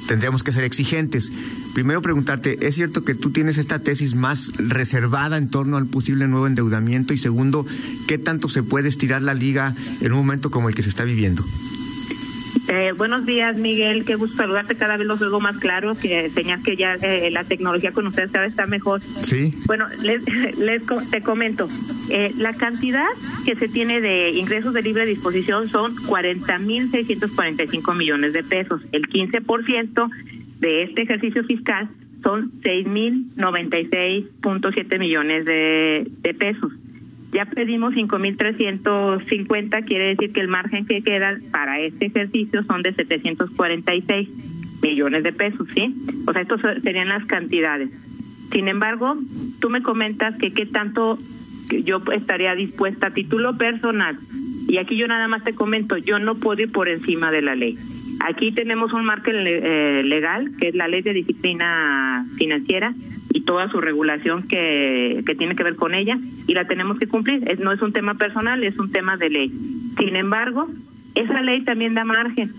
tendríamos 0.07 0.43
que 0.43 0.51
ser 0.51 0.63
exigentes. 0.63 1.31
Primero 1.73 2.01
preguntarte, 2.01 2.67
¿es 2.67 2.75
cierto 2.75 3.03
que 3.03 3.15
tú 3.15 3.31
tienes 3.31 3.57
esta 3.57 3.79
tesis 3.79 4.15
más 4.15 4.53
reservada 4.57 5.37
en 5.37 5.49
torno 5.49 5.77
al 5.77 5.87
posible 5.87 6.27
nuevo 6.27 6.47
endeudamiento? 6.47 7.13
Y 7.13 7.17
segundo, 7.17 7.65
¿qué 8.07 8.17
tanto 8.17 8.49
se 8.49 8.63
puede 8.63 8.89
estirar 8.89 9.21
la 9.21 9.33
liga 9.33 9.75
en 10.01 10.13
un 10.13 10.19
momento 10.19 10.51
como 10.51 10.69
el 10.69 10.75
que 10.75 10.83
se 10.83 10.89
está 10.89 11.03
viviendo? 11.03 11.45
Eh, 12.67 12.93
buenos 12.97 13.25
días, 13.25 13.55
Miguel. 13.57 14.05
Qué 14.05 14.15
gusto 14.15 14.37
saludarte. 14.37 14.75
Cada 14.75 14.97
vez 14.97 15.05
los 15.05 15.19
veo 15.19 15.39
más 15.39 15.59
claro, 15.59 15.93
que 15.95 16.29
señas 16.29 16.63
que 16.63 16.75
ya 16.75 16.95
eh, 16.95 17.29
la 17.31 17.43
tecnología 17.43 17.91
con 17.91 18.07
ustedes 18.07 18.31
cada 18.31 18.45
vez 18.45 18.53
está 18.53 18.65
mejor. 18.65 19.01
Sí. 19.01 19.53
Bueno, 19.67 19.85
les, 20.01 20.23
les 20.57 20.81
te 21.11 21.21
comento. 21.21 21.69
Eh, 22.09 22.31
la 22.37 22.53
cantidad 22.53 23.05
que 23.45 23.53
se 23.55 23.67
tiene 23.67 24.01
de 24.01 24.31
ingresos 24.31 24.73
de 24.73 24.81
libre 24.81 25.05
disposición 25.05 25.69
son 25.69 25.95
40.645 25.95 27.95
millones 27.95 28.33
de 28.33 28.41
pesos. 28.43 28.81
El 28.91 29.07
15% 29.09 30.09
de 30.59 30.83
este 30.83 31.03
ejercicio 31.03 31.43
fiscal 31.43 31.87
son 32.23 32.51
6.096.7 32.61 34.99
millones 34.99 35.45
de, 35.45 36.07
de 36.21 36.33
pesos. 36.33 36.73
Ya 37.31 37.45
pedimos 37.45 37.93
5.350, 37.93 39.85
quiere 39.85 40.07
decir 40.09 40.31
que 40.31 40.41
el 40.41 40.47
margen 40.47 40.85
que 40.85 41.01
queda 41.01 41.37
para 41.51 41.79
este 41.79 42.05
ejercicio 42.05 42.63
son 42.63 42.81
de 42.81 42.93
746 42.93 44.81
millones 44.81 45.23
de 45.23 45.33
pesos, 45.33 45.67
¿sí? 45.73 45.93
O 46.27 46.33
sea, 46.33 46.43
estos 46.43 46.61
serían 46.81 47.09
las 47.09 47.25
cantidades. 47.25 47.91
Sin 48.51 48.67
embargo, 48.67 49.17
tú 49.59 49.69
me 49.69 49.81
comentas 49.81 50.37
que 50.37 50.51
qué 50.51 50.65
tanto 50.65 51.17
yo 51.83 51.99
estaría 52.13 52.55
dispuesta 52.55 53.07
a 53.07 53.11
título 53.11 53.57
personal. 53.57 54.17
Y 54.67 54.77
aquí 54.77 54.97
yo 54.97 55.07
nada 55.07 55.27
más 55.27 55.43
te 55.43 55.53
comento, 55.53 55.97
yo 55.97 56.19
no 56.19 56.35
puedo 56.35 56.61
ir 56.61 56.71
por 56.71 56.87
encima 56.87 57.31
de 57.31 57.41
la 57.41 57.55
ley. 57.55 57.77
Aquí 58.21 58.51
tenemos 58.51 58.93
un 58.93 59.05
margen 59.05 59.35
eh, 59.45 60.03
legal, 60.03 60.51
que 60.59 60.69
es 60.69 60.75
la 60.75 60.87
ley 60.87 61.01
de 61.01 61.13
disciplina 61.13 62.25
financiera 62.37 62.93
y 63.33 63.41
toda 63.41 63.69
su 63.69 63.81
regulación 63.81 64.47
que, 64.47 65.21
que 65.25 65.35
tiene 65.35 65.55
que 65.55 65.63
ver 65.63 65.75
con 65.75 65.93
ella, 65.93 66.17
y 66.47 66.53
la 66.53 66.65
tenemos 66.65 66.97
que 66.97 67.07
cumplir. 67.07 67.49
Es, 67.49 67.59
no 67.59 67.71
es 67.71 67.81
un 67.81 67.91
tema 67.93 68.15
personal, 68.15 68.63
es 68.63 68.79
un 68.79 68.91
tema 68.91 69.17
de 69.17 69.29
ley. 69.29 69.49
Sin 69.97 70.15
embargo, 70.15 70.69
esa 71.15 71.41
ley 71.41 71.63
también 71.63 71.93
da 71.93 72.05
margen. 72.05 72.49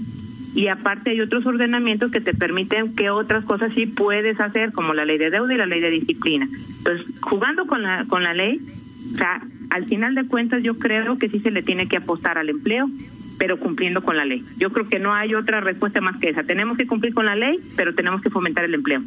Y 0.55 0.69
aparte 0.69 1.11
hay 1.11 1.21
otros 1.21 1.45
ordenamientos 1.45 2.11
que 2.11 2.23
te 2.23 2.33
permiten 2.33 2.95
que 2.95 3.11
otras 3.11 3.45
cosas 3.45 3.75
sí 3.75 3.87
puedes 3.87 4.41
hacer, 4.41 4.73
como 4.73 4.95
la 4.95 5.05
ley 5.05 5.19
de 5.19 5.31
deuda 5.31 5.53
y 5.53 5.59
la 5.59 5.67
ley 5.67 5.81
de 5.81 5.91
disciplina. 5.91 6.49
Entonces, 6.79 7.21
jugando 7.21 7.67
con 7.67 7.83
la, 7.83 8.05
con 8.09 8.23
la 8.23 8.33
ley, 8.33 8.59
o 8.59 9.19
sea, 9.19 9.43
al 9.71 9.85
final 9.85 10.15
de 10.15 10.27
cuentas 10.27 10.63
yo 10.63 10.79
creo 10.79 11.19
que 11.19 11.29
sí 11.29 11.41
se 11.41 11.51
le 11.51 11.63
tiene 11.63 11.89
que 11.89 11.99
apostar 11.99 12.39
al 12.39 12.49
empleo, 12.49 12.89
pero 13.39 13.59
cumpliendo 13.59 14.03
con 14.03 14.17
la 14.17 14.25
ley. 14.25 14.45
Yo 14.59 14.71
creo 14.71 14.89
que 14.89 14.99
no 14.99 15.15
hay 15.15 15.35
otra 15.35 15.61
respuesta 15.61 16.01
más 16.01 16.19
que 16.19 16.31
esa. 16.31 16.45
Tenemos 16.45 16.77
que 16.77 16.87
cumplir 16.87 17.15
con 17.15 17.27
la 17.27 17.37
ley, 17.37 17.59
pero 17.77 17.95
tenemos 17.95 18.21
que 18.21 18.31
fomentar 18.31 18.65
el 18.65 18.75
empleo. 18.75 19.03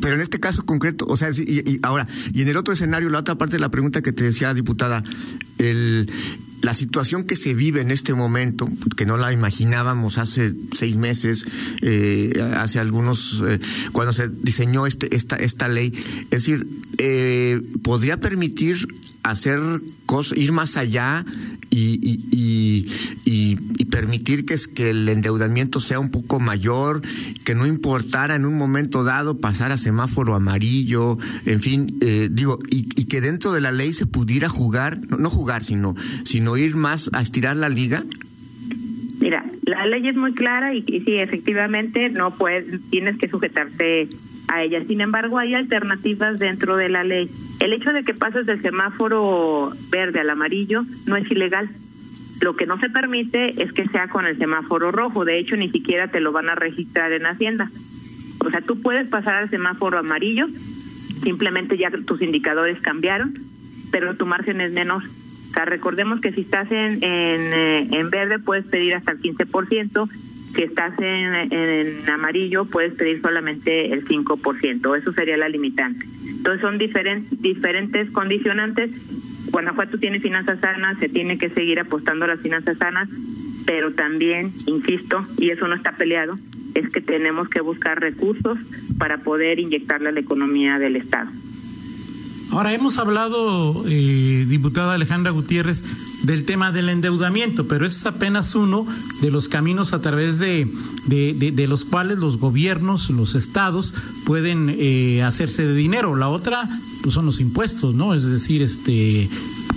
Pero 0.00 0.14
en 0.14 0.20
este 0.20 0.40
caso 0.40 0.64
concreto, 0.64 1.04
o 1.08 1.16
sea, 1.16 1.28
y, 1.30 1.78
ahora, 1.82 2.06
y 2.32 2.42
en 2.42 2.48
el 2.48 2.56
otro 2.56 2.74
escenario, 2.74 3.08
la 3.08 3.18
otra 3.18 3.36
parte 3.36 3.56
de 3.56 3.60
la 3.60 3.70
pregunta 3.70 4.02
que 4.02 4.12
te 4.12 4.24
decía, 4.24 4.52
diputada, 4.54 5.02
el 5.58 6.08
la 6.62 6.74
situación 6.74 7.24
que 7.24 7.36
se 7.36 7.54
vive 7.54 7.80
en 7.80 7.90
este 7.90 8.14
momento, 8.14 8.68
que 8.96 9.04
no 9.04 9.16
la 9.16 9.32
imaginábamos 9.32 10.18
hace 10.18 10.54
seis 10.72 10.96
meses, 10.96 11.44
eh, 11.82 12.32
hace 12.56 12.78
algunos, 12.78 13.42
eh, 13.46 13.58
cuando 13.90 14.12
se 14.12 14.28
diseñó 14.28 14.86
este, 14.86 15.14
esta, 15.14 15.36
esta 15.36 15.68
ley, 15.68 15.92
es 16.24 16.30
decir, 16.30 16.66
eh, 16.98 17.60
podría 17.82 18.20
permitir 18.20 18.86
hacer 19.24 19.60
cosas, 20.06 20.38
ir 20.38 20.52
más 20.52 20.76
allá 20.76 21.24
y, 21.72 21.98
y, 22.02 22.86
y, 23.24 23.56
y, 23.78 23.84
permitir 23.86 24.44
que, 24.44 24.56
que 24.74 24.90
el 24.90 25.08
endeudamiento 25.08 25.80
sea 25.80 25.98
un 25.98 26.10
poco 26.10 26.38
mayor, 26.38 27.00
que 27.44 27.54
no 27.54 27.66
importara 27.66 28.36
en 28.36 28.44
un 28.44 28.58
momento 28.58 29.04
dado 29.04 29.38
pasar 29.38 29.72
a 29.72 29.78
semáforo 29.78 30.34
amarillo, 30.34 31.16
en 31.46 31.60
fin, 31.60 31.96
eh, 32.02 32.28
digo, 32.30 32.58
y, 32.70 33.04
que 33.06 33.22
dentro 33.22 33.52
de 33.52 33.62
la 33.62 33.72
ley 33.72 33.94
se 33.94 34.06
pudiera 34.06 34.50
jugar, 34.50 34.98
no, 35.08 35.16
no 35.16 35.30
jugar, 35.30 35.62
sino, 35.62 35.94
sino 36.24 36.58
ir 36.58 36.76
más 36.76 37.10
a 37.14 37.22
estirar 37.22 37.56
la 37.56 37.70
liga. 37.70 38.04
Mira, 39.20 39.44
la 39.64 39.86
ley 39.86 40.08
es 40.08 40.16
muy 40.16 40.34
clara 40.34 40.74
y, 40.74 40.84
y 40.86 41.00
sí, 41.00 41.16
efectivamente, 41.16 42.10
no 42.10 42.32
puedes, 42.32 42.82
tienes 42.90 43.16
que 43.16 43.28
sujetarte 43.28 44.08
a 44.52 44.62
ella. 44.62 44.84
Sin 44.84 45.00
embargo, 45.00 45.38
hay 45.38 45.54
alternativas 45.54 46.38
dentro 46.38 46.76
de 46.76 46.88
la 46.88 47.04
ley. 47.04 47.28
El 47.60 47.72
hecho 47.72 47.92
de 47.92 48.04
que 48.04 48.14
pases 48.14 48.46
del 48.46 48.60
semáforo 48.60 49.72
verde 49.90 50.20
al 50.20 50.30
amarillo 50.30 50.82
no 51.06 51.16
es 51.16 51.30
ilegal. 51.30 51.70
Lo 52.40 52.56
que 52.56 52.66
no 52.66 52.78
se 52.78 52.90
permite 52.90 53.62
es 53.62 53.72
que 53.72 53.86
sea 53.88 54.08
con 54.08 54.26
el 54.26 54.36
semáforo 54.36 54.90
rojo. 54.90 55.24
De 55.24 55.38
hecho, 55.38 55.56
ni 55.56 55.68
siquiera 55.70 56.08
te 56.08 56.20
lo 56.20 56.32
van 56.32 56.48
a 56.48 56.54
registrar 56.54 57.12
en 57.12 57.26
Hacienda. 57.26 57.70
O 58.44 58.50
sea, 58.50 58.60
tú 58.60 58.80
puedes 58.80 59.08
pasar 59.08 59.34
al 59.34 59.50
semáforo 59.50 59.98
amarillo, 59.98 60.46
simplemente 60.48 61.78
ya 61.78 61.90
tus 61.90 62.20
indicadores 62.22 62.80
cambiaron, 62.80 63.34
pero 63.92 64.16
tu 64.16 64.26
margen 64.26 64.60
es 64.60 64.72
menos. 64.72 65.04
O 65.04 65.52
sea, 65.52 65.64
recordemos 65.64 66.20
que 66.20 66.32
si 66.32 66.40
estás 66.40 66.72
en, 66.72 67.04
en, 67.04 67.94
en 67.94 68.10
verde 68.10 68.38
puedes 68.40 68.66
pedir 68.66 68.94
hasta 68.94 69.12
el 69.12 69.20
15%, 69.20 70.08
si 70.54 70.62
estás 70.62 70.98
en, 70.98 71.52
en, 71.52 72.10
amarillo 72.10 72.64
puedes 72.64 72.94
pedir 72.94 73.20
solamente 73.20 73.92
el 73.92 74.04
5%, 74.04 74.98
eso 74.98 75.12
sería 75.12 75.36
la 75.36 75.48
limitante. 75.48 76.04
Entonces 76.36 76.60
son 76.60 76.78
diferentes 76.78 77.40
diferentes 77.40 78.10
condicionantes. 78.10 78.90
Guanajuato 79.50 79.98
tiene 79.98 80.20
finanzas 80.20 80.60
sanas, 80.60 80.98
se 80.98 81.08
tiene 81.08 81.38
que 81.38 81.50
seguir 81.50 81.78
apostando 81.80 82.24
a 82.24 82.28
las 82.28 82.40
finanzas 82.40 82.78
sanas, 82.78 83.08
pero 83.66 83.92
también, 83.92 84.50
insisto, 84.66 85.24
y 85.38 85.50
eso 85.50 85.68
no 85.68 85.74
está 85.74 85.92
peleado, 85.92 86.36
es 86.74 86.90
que 86.92 87.00
tenemos 87.00 87.48
que 87.48 87.60
buscar 87.60 88.00
recursos 88.00 88.58
para 88.98 89.18
poder 89.18 89.58
inyectarle 89.58 90.08
a 90.08 90.12
la 90.12 90.20
economía 90.20 90.78
del 90.78 90.96
Estado. 90.96 91.30
Ahora, 92.52 92.74
hemos 92.74 92.98
hablado, 92.98 93.82
eh, 93.88 94.44
diputada 94.46 94.92
Alejandra 94.92 95.30
Gutiérrez, 95.30 95.82
del 96.24 96.44
tema 96.44 96.70
del 96.70 96.90
endeudamiento, 96.90 97.66
pero 97.66 97.86
ese 97.86 97.96
es 97.96 98.06
apenas 98.06 98.54
uno 98.54 98.86
de 99.22 99.30
los 99.30 99.48
caminos 99.48 99.94
a 99.94 100.02
través 100.02 100.38
de, 100.38 100.68
los 101.66 101.86
cuales 101.86 102.18
los 102.18 102.36
gobiernos, 102.36 103.08
los 103.08 103.36
estados 103.36 103.94
pueden 104.26 104.68
eh, 104.68 105.22
hacerse 105.22 105.66
de 105.66 105.74
dinero. 105.74 106.14
La 106.14 106.28
otra, 106.28 106.68
pues 107.02 107.14
son 107.14 107.24
los 107.24 107.40
impuestos, 107.40 107.94
¿no? 107.94 108.12
Es 108.12 108.26
decir, 108.26 108.60
este 108.60 109.30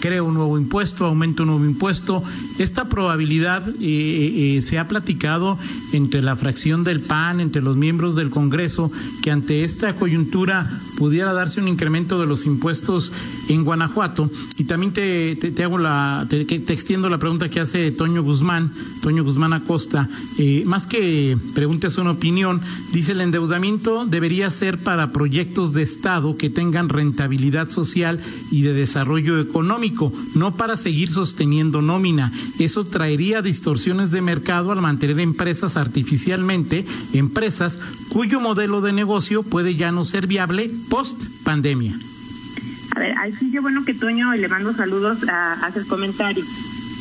creo 0.05 0.25
un 0.25 0.35
nuevo 0.35 0.59
impuesto, 0.59 1.03
aumento 1.07 1.41
un 1.41 1.49
nuevo 1.49 1.65
impuesto. 1.65 2.21
Esta 2.59 2.87
probabilidad 2.87 3.67
eh, 3.67 4.57
eh, 4.57 4.61
se 4.61 4.77
ha 4.77 4.87
platicado 4.87 5.57
entre 5.93 6.21
la 6.21 6.35
fracción 6.35 6.83
del 6.83 6.99
PAN, 6.99 7.39
entre 7.39 7.63
los 7.63 7.75
miembros 7.75 8.15
del 8.15 8.29
Congreso, 8.29 8.91
que 9.23 9.31
ante 9.31 9.63
esta 9.63 9.95
coyuntura 9.95 10.69
pudiera 10.99 11.33
darse 11.33 11.59
un 11.59 11.67
incremento 11.67 12.19
de 12.19 12.27
los 12.27 12.45
impuestos 12.45 13.11
en 13.49 13.63
Guanajuato. 13.63 14.29
Y 14.59 14.65
también 14.65 14.93
te, 14.93 15.37
te, 15.37 15.63
hago 15.63 15.79
la, 15.79 16.27
te, 16.29 16.45
te, 16.45 16.73
extiendo 16.73 17.09
la 17.09 17.17
pregunta 17.17 17.49
que 17.49 17.59
hace 17.59 17.89
Toño 17.89 18.21
Guzmán, 18.21 18.71
Toño 19.01 19.23
Guzmán 19.23 19.53
Acosta. 19.53 20.07
Eh, 20.37 20.61
más 20.67 20.85
que 20.85 21.35
preguntes 21.55 21.97
una 21.97 22.11
opinión, 22.11 22.61
dice 22.93 23.13
el 23.13 23.21
endeudamiento 23.21 24.05
debería 24.05 24.51
ser 24.51 24.77
para 24.77 25.11
proyectos 25.11 25.73
de 25.73 25.81
Estado 25.81 26.37
que 26.37 26.51
tengan 26.51 26.89
rentabilidad 26.89 27.69
social 27.69 28.19
y 28.51 28.61
de 28.61 28.73
desarrollo 28.73 29.39
económico 29.39 29.94
no 30.35 30.55
para 30.55 30.77
seguir 30.77 31.09
sosteniendo 31.09 31.81
nómina. 31.81 32.31
Eso 32.59 32.85
traería 32.85 33.41
distorsiones 33.41 34.11
de 34.11 34.21
mercado 34.21 34.71
al 34.71 34.81
mantener 34.81 35.19
empresas 35.19 35.77
artificialmente, 35.77 36.85
empresas 37.13 37.79
cuyo 38.09 38.39
modelo 38.39 38.81
de 38.81 38.93
negocio 38.93 39.43
puede 39.43 39.75
ya 39.75 39.91
no 39.91 40.05
ser 40.05 40.27
viable 40.27 40.71
post 40.89 41.25
pandemia. 41.43 41.95
A 42.95 42.99
ver, 42.99 43.17
ahí 43.17 43.33
sí, 43.33 43.51
yo 43.51 43.61
bueno 43.61 43.83
que 43.83 43.93
Toño, 43.93 44.33
le 44.35 44.47
mando 44.47 44.73
saludos, 44.73 45.27
a, 45.27 45.53
hace 45.53 45.79
el 45.79 45.87
comentario. 45.87 46.43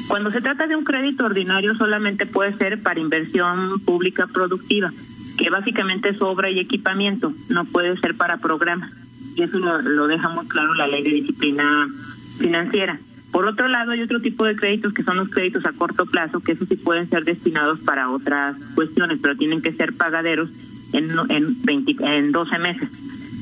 Cuando 0.08 0.30
se 0.30 0.40
trata 0.40 0.66
de 0.66 0.76
un 0.76 0.84
crédito 0.84 1.24
ordinario 1.24 1.74
solamente 1.74 2.26
puede 2.26 2.56
ser 2.56 2.82
para 2.82 3.00
inversión 3.00 3.80
pública 3.80 4.26
productiva, 4.26 4.92
que 5.38 5.50
básicamente 5.50 6.10
es 6.10 6.20
obra 6.20 6.50
y 6.50 6.60
equipamiento, 6.60 7.32
no 7.48 7.64
puede 7.64 7.96
ser 7.98 8.14
para 8.16 8.38
programas. 8.38 8.92
Y 9.36 9.42
eso 9.42 9.58
lo 9.58 10.06
deja 10.06 10.28
muy 10.28 10.46
claro 10.46 10.74
la 10.74 10.86
ley 10.86 11.02
de 11.02 11.10
disciplina 11.10 11.88
financiera. 12.38 12.98
Por 13.32 13.46
otro 13.46 13.66
lado, 13.66 13.90
hay 13.90 14.02
otro 14.02 14.20
tipo 14.20 14.44
de 14.44 14.54
créditos 14.54 14.94
que 14.94 15.02
son 15.02 15.16
los 15.16 15.28
créditos 15.28 15.66
a 15.66 15.72
corto 15.72 16.06
plazo, 16.06 16.40
que 16.40 16.52
esos 16.52 16.68
sí 16.68 16.76
pueden 16.76 17.08
ser 17.08 17.24
destinados 17.24 17.80
para 17.80 18.10
otras 18.10 18.56
cuestiones, 18.76 19.18
pero 19.20 19.36
tienen 19.36 19.60
que 19.60 19.72
ser 19.72 19.92
pagaderos 19.92 20.50
en, 20.92 21.10
en, 21.28 21.62
20, 21.64 21.96
en 22.00 22.30
12 22.30 22.58
meses. 22.58 22.90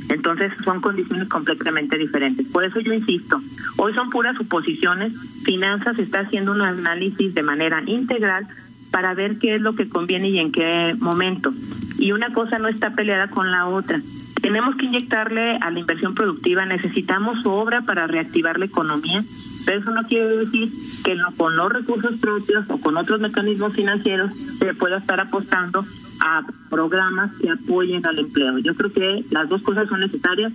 Entonces 0.08 0.52
son 0.64 0.80
condiciones 0.80 1.28
completamente 1.28 1.98
diferentes. 1.98 2.48
Por 2.48 2.64
eso 2.64 2.80
yo 2.80 2.92
insisto, 2.92 3.40
hoy 3.76 3.94
son 3.94 4.10
puras 4.10 4.36
suposiciones. 4.36 5.12
Finanzas 5.44 5.98
está 5.98 6.20
haciendo 6.20 6.52
un 6.52 6.62
análisis 6.62 7.34
de 7.34 7.42
manera 7.42 7.82
integral 7.86 8.46
para 8.90 9.14
ver 9.14 9.38
qué 9.38 9.56
es 9.56 9.60
lo 9.60 9.74
que 9.74 9.88
conviene 9.88 10.30
y 10.30 10.38
en 10.38 10.52
qué 10.52 10.94
momento. 11.00 11.52
Y 11.98 12.12
una 12.12 12.32
cosa 12.32 12.58
no 12.58 12.68
está 12.68 12.90
peleada 12.90 13.28
con 13.28 13.50
la 13.50 13.66
otra. 13.66 14.00
Tenemos 14.42 14.74
que 14.74 14.86
inyectarle 14.86 15.56
a 15.60 15.70
la 15.70 15.78
inversión 15.78 16.14
productiva, 16.14 16.66
necesitamos 16.66 17.46
obra 17.46 17.82
para 17.82 18.08
reactivar 18.08 18.58
la 18.58 18.64
economía, 18.64 19.22
pero 19.64 19.80
eso 19.80 19.92
no 19.92 20.02
quiere 20.02 20.36
decir 20.36 20.68
que 21.04 21.14
no, 21.14 21.30
con 21.36 21.56
los 21.56 21.72
recursos 21.72 22.18
propios 22.20 22.68
o 22.68 22.78
con 22.78 22.96
otros 22.96 23.20
mecanismos 23.20 23.72
financieros 23.72 24.32
se 24.58 24.74
pueda 24.74 24.96
estar 24.96 25.20
apostando 25.20 25.84
a 26.24 26.44
programas 26.70 27.30
que 27.40 27.50
apoyen 27.50 28.04
al 28.04 28.18
empleo. 28.18 28.58
Yo 28.58 28.74
creo 28.74 28.92
que 28.92 29.24
las 29.30 29.48
dos 29.48 29.62
cosas 29.62 29.88
son 29.88 30.00
necesarias. 30.00 30.52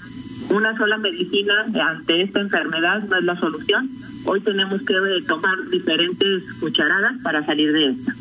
Una 0.51 0.77
sola 0.77 0.97
medicina 0.97 1.53
ante 1.89 2.21
esta 2.21 2.41
enfermedad 2.41 3.03
no 3.09 3.17
es 3.17 3.23
la 3.23 3.37
solución. 3.37 3.89
Hoy 4.25 4.41
tenemos 4.41 4.81
que 4.81 4.95
tomar 5.27 5.57
diferentes 5.69 6.53
cucharadas 6.59 7.21
para 7.23 7.45
salir 7.45 7.71
de 7.71 7.87
esta. 7.87 8.13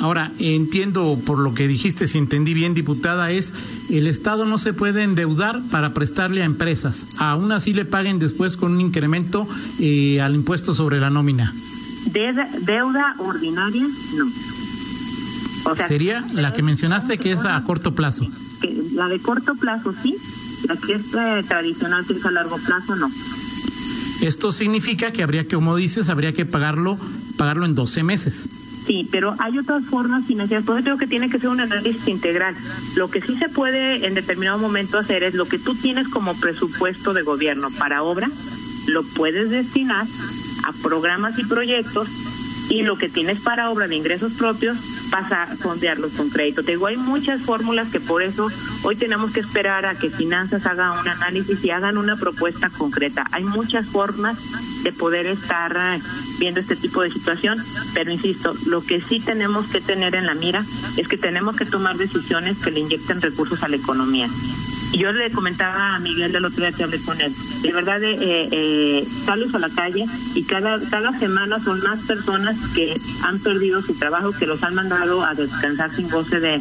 Ahora, 0.00 0.30
entiendo 0.38 1.18
por 1.26 1.38
lo 1.38 1.54
que 1.54 1.66
dijiste, 1.66 2.06
si 2.06 2.18
entendí 2.18 2.54
bien, 2.54 2.74
diputada, 2.74 3.30
es 3.32 3.52
el 3.90 4.06
Estado 4.06 4.46
no 4.46 4.58
se 4.58 4.72
puede 4.72 5.02
endeudar 5.02 5.60
para 5.70 5.92
prestarle 5.92 6.42
a 6.42 6.44
empresas. 6.44 7.06
Aún 7.18 7.50
así 7.50 7.74
le 7.74 7.84
paguen 7.84 8.18
después 8.18 8.56
con 8.56 8.72
un 8.72 8.80
incremento 8.80 9.46
eh, 9.80 10.20
al 10.20 10.34
impuesto 10.34 10.74
sobre 10.74 11.00
la 11.00 11.10
nómina. 11.10 11.52
De 12.12 12.32
deuda 12.62 13.14
ordinaria, 13.18 13.86
no. 14.16 14.26
O 15.70 15.76
sea, 15.76 15.88
Sería 15.88 16.24
la 16.32 16.52
que 16.52 16.62
mencionaste 16.62 17.18
que 17.18 17.32
es 17.32 17.44
a 17.44 17.60
corto 17.64 17.94
plazo. 17.94 18.26
La 18.94 19.08
de 19.08 19.18
corto 19.18 19.54
plazo 19.56 19.92
sí, 20.00 20.16
la 20.68 20.76
que 20.76 20.94
es 20.94 21.14
eh, 21.14 21.44
tradicional 21.46 22.06
que 22.06 22.14
es 22.14 22.24
a 22.24 22.30
largo 22.30 22.56
plazo 22.58 22.94
no. 22.96 23.10
Esto 24.22 24.50
significa 24.52 25.12
que 25.12 25.22
habría 25.22 25.44
que, 25.44 25.54
como 25.54 25.76
dices, 25.76 26.08
habría 26.08 26.32
que 26.32 26.44
pagarlo, 26.46 26.98
pagarlo 27.36 27.66
en 27.66 27.74
12 27.74 28.02
meses. 28.02 28.48
Sí, 28.88 29.06
pero 29.12 29.36
hay 29.38 29.58
otras 29.58 29.84
formas 29.84 30.24
financieras. 30.24 30.64
Por 30.64 30.76
eso 30.76 30.84
creo 30.84 30.96
que 30.96 31.06
tiene 31.06 31.28
que 31.28 31.38
ser 31.38 31.50
un 31.50 31.60
análisis 31.60 32.08
integral. 32.08 32.56
Lo 32.96 33.10
que 33.10 33.20
sí 33.20 33.36
se 33.36 33.50
puede 33.50 34.06
en 34.06 34.14
determinado 34.14 34.58
momento 34.58 34.98
hacer 34.98 35.24
es 35.24 35.34
lo 35.34 35.44
que 35.44 35.58
tú 35.58 35.74
tienes 35.74 36.08
como 36.08 36.34
presupuesto 36.34 37.12
de 37.12 37.22
gobierno 37.22 37.68
para 37.78 38.02
obra, 38.02 38.30
lo 38.86 39.02
puedes 39.02 39.50
destinar 39.50 40.06
a 40.64 40.72
programas 40.82 41.38
y 41.38 41.44
proyectos 41.44 42.08
y 42.68 42.82
lo 42.82 42.96
que 42.96 43.08
tienes 43.08 43.40
para 43.40 43.70
obra 43.70 43.88
de 43.88 43.96
ingresos 43.96 44.32
propios 44.34 44.76
vas 45.10 45.32
a 45.32 45.46
fondearlos 45.46 46.12
con 46.12 46.30
crédito. 46.30 46.62
Te 46.62 46.72
digo, 46.72 46.86
hay 46.86 46.96
muchas 46.96 47.42
fórmulas 47.42 47.88
que 47.88 48.00
por 48.00 48.22
eso 48.22 48.48
hoy 48.82 48.96
tenemos 48.96 49.32
que 49.32 49.40
esperar 49.40 49.86
a 49.86 49.94
que 49.94 50.10
Finanzas 50.10 50.66
haga 50.66 51.00
un 51.00 51.08
análisis 51.08 51.64
y 51.64 51.70
hagan 51.70 51.98
una 51.98 52.16
propuesta 52.16 52.70
concreta. 52.70 53.24
Hay 53.32 53.44
muchas 53.44 53.86
formas 53.86 54.38
de 54.82 54.92
poder 54.92 55.26
estar 55.26 55.98
viendo 56.38 56.60
este 56.60 56.76
tipo 56.76 57.02
de 57.02 57.10
situación, 57.10 57.58
pero 57.94 58.10
insisto, 58.10 58.54
lo 58.66 58.82
que 58.82 59.00
sí 59.00 59.20
tenemos 59.20 59.66
que 59.66 59.80
tener 59.80 60.14
en 60.14 60.26
la 60.26 60.34
mira 60.34 60.64
es 60.96 61.08
que 61.08 61.16
tenemos 61.16 61.56
que 61.56 61.64
tomar 61.64 61.96
decisiones 61.96 62.58
que 62.58 62.70
le 62.70 62.80
inyecten 62.80 63.20
recursos 63.20 63.62
a 63.62 63.68
la 63.68 63.76
economía. 63.76 64.28
Yo 64.92 65.12
le 65.12 65.30
comentaba 65.30 65.94
a 65.94 65.98
Miguel 65.98 66.34
el 66.34 66.44
otro 66.44 66.58
día 66.58 66.72
que 66.72 66.84
hablé 66.84 67.00
con 67.00 67.20
él, 67.20 67.32
de 67.62 67.72
verdad 67.72 68.02
eh, 68.02 68.16
eh, 68.50 69.06
sales 69.26 69.54
a 69.54 69.58
la 69.58 69.68
calle 69.68 70.06
y 70.34 70.44
cada, 70.44 70.80
cada 70.88 71.16
semana 71.18 71.62
son 71.62 71.80
más 71.82 72.06
personas 72.06 72.56
que 72.74 72.98
han 73.22 73.38
perdido 73.38 73.82
su 73.82 73.94
trabajo, 73.94 74.32
que 74.32 74.46
los 74.46 74.62
han 74.62 74.74
mandado 74.74 75.24
a 75.24 75.34
descansar 75.34 75.94
sin 75.94 76.08
goce 76.08 76.40
de, 76.40 76.60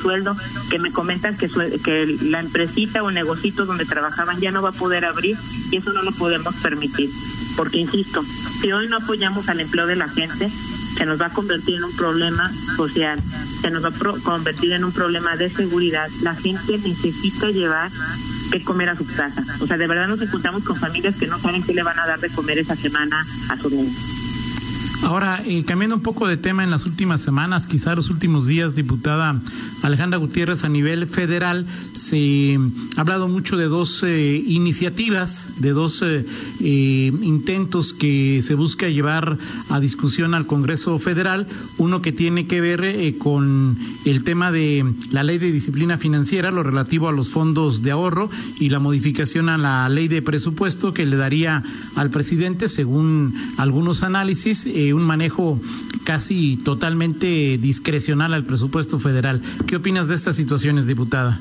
sueldo, 0.00 0.36
que 0.70 0.78
me 0.78 0.92
comentan 0.92 1.36
que, 1.36 1.48
que 1.84 2.16
la 2.22 2.40
empresita 2.40 3.02
o 3.02 3.10
negocito 3.10 3.64
donde 3.64 3.84
trabajaban 3.84 4.40
ya 4.40 4.50
no 4.50 4.62
va 4.62 4.70
a 4.70 4.72
poder 4.72 5.04
abrir 5.04 5.36
y 5.70 5.76
eso 5.76 5.92
no 5.92 6.02
lo 6.02 6.12
podemos 6.12 6.54
permitir. 6.56 7.10
Porque, 7.56 7.78
insisto, 7.78 8.24
si 8.60 8.72
hoy 8.72 8.88
no 8.88 8.98
apoyamos 8.98 9.48
al 9.48 9.60
empleo 9.60 9.86
de 9.86 9.96
la 9.96 10.08
gente, 10.08 10.50
se 10.96 11.06
nos 11.06 11.20
va 11.20 11.26
a 11.26 11.30
convertir 11.30 11.76
en 11.76 11.84
un 11.84 11.96
problema 11.96 12.50
social, 12.76 13.18
se 13.60 13.70
nos 13.70 13.84
va 13.84 13.88
a 13.88 14.20
convertir 14.20 14.72
en 14.72 14.84
un 14.84 14.92
problema 14.92 15.36
de 15.36 15.50
seguridad. 15.50 16.08
La 16.22 16.34
gente 16.34 16.78
necesita 16.78 17.50
llevar 17.50 17.90
que 18.50 18.62
comer 18.62 18.90
a 18.90 18.96
su 18.96 19.06
casa. 19.06 19.44
O 19.60 19.66
sea, 19.66 19.78
de 19.78 19.86
verdad 19.86 20.08
nos 20.08 20.20
encontramos 20.20 20.64
con 20.64 20.76
familias 20.76 21.16
que 21.16 21.26
no 21.26 21.38
saben 21.38 21.62
qué 21.62 21.72
le 21.72 21.82
van 21.82 21.98
a 21.98 22.06
dar 22.06 22.20
de 22.20 22.28
comer 22.28 22.58
esa 22.58 22.76
semana 22.76 23.24
a 23.48 23.56
sus 23.56 23.72
niños. 23.72 24.21
Ahora, 25.04 25.42
eh, 25.44 25.64
cambiando 25.64 25.96
un 25.96 26.02
poco 26.02 26.28
de 26.28 26.36
tema 26.36 26.62
en 26.62 26.70
las 26.70 26.86
últimas 26.86 27.20
semanas, 27.20 27.66
quizá 27.66 27.96
los 27.96 28.08
últimos 28.08 28.46
días, 28.46 28.76
diputada 28.76 29.40
Alejandra 29.82 30.18
Gutiérrez, 30.18 30.62
a 30.62 30.68
nivel 30.68 31.08
federal, 31.08 31.66
se 31.94 32.58
ha 32.96 33.00
hablado 33.00 33.26
mucho 33.26 33.56
de 33.56 33.64
dos 33.64 34.04
eh, 34.04 34.42
iniciativas, 34.46 35.60
de 35.60 35.70
dos 35.70 36.04
eh, 36.04 37.12
intentos 37.20 37.92
que 37.92 38.42
se 38.42 38.54
busca 38.54 38.88
llevar 38.88 39.36
a 39.70 39.80
discusión 39.80 40.34
al 40.34 40.46
Congreso 40.46 40.96
Federal. 41.00 41.48
Uno 41.78 42.00
que 42.00 42.12
tiene 42.12 42.46
que 42.46 42.60
ver 42.60 43.18
con 43.18 43.76
el 44.04 44.22
tema 44.22 44.52
de 44.52 44.84
la 45.10 45.24
ley 45.24 45.38
de 45.38 45.50
disciplina 45.50 45.98
financiera, 45.98 46.52
lo 46.52 46.62
relativo 46.62 47.08
a 47.08 47.12
los 47.12 47.30
fondos 47.30 47.82
de 47.82 47.90
ahorro 47.90 48.30
y 48.60 48.70
la 48.70 48.78
modificación 48.78 49.48
a 49.48 49.58
la 49.58 49.88
ley 49.88 50.06
de 50.06 50.22
presupuesto 50.22 50.94
que 50.94 51.06
le 51.06 51.16
daría 51.16 51.62
al 51.96 52.10
presidente, 52.10 52.68
según 52.68 53.34
algunos 53.58 54.04
análisis, 54.04 54.66
un 54.92 55.04
manejo 55.04 55.60
casi 56.04 56.56
totalmente 56.56 57.58
discrecional 57.58 58.34
al 58.34 58.44
presupuesto 58.44 58.98
federal. 58.98 59.40
¿Qué 59.66 59.76
opinas 59.76 60.08
de 60.08 60.14
estas 60.14 60.36
situaciones, 60.36 60.86
diputada? 60.86 61.38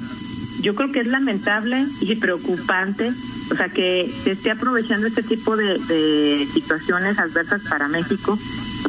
Yo 0.61 0.75
creo 0.75 0.91
que 0.91 0.99
es 0.99 1.07
lamentable 1.07 1.85
y 2.01 2.15
preocupante, 2.15 3.11
o 3.51 3.55
sea, 3.55 3.69
que 3.69 4.11
se 4.23 4.31
esté 4.31 4.51
aprovechando 4.51 5.07
este 5.07 5.23
tipo 5.23 5.55
de, 5.57 6.47
situaciones 6.53 7.17
adversas 7.17 7.61
para 7.69 7.87
México 7.87 8.37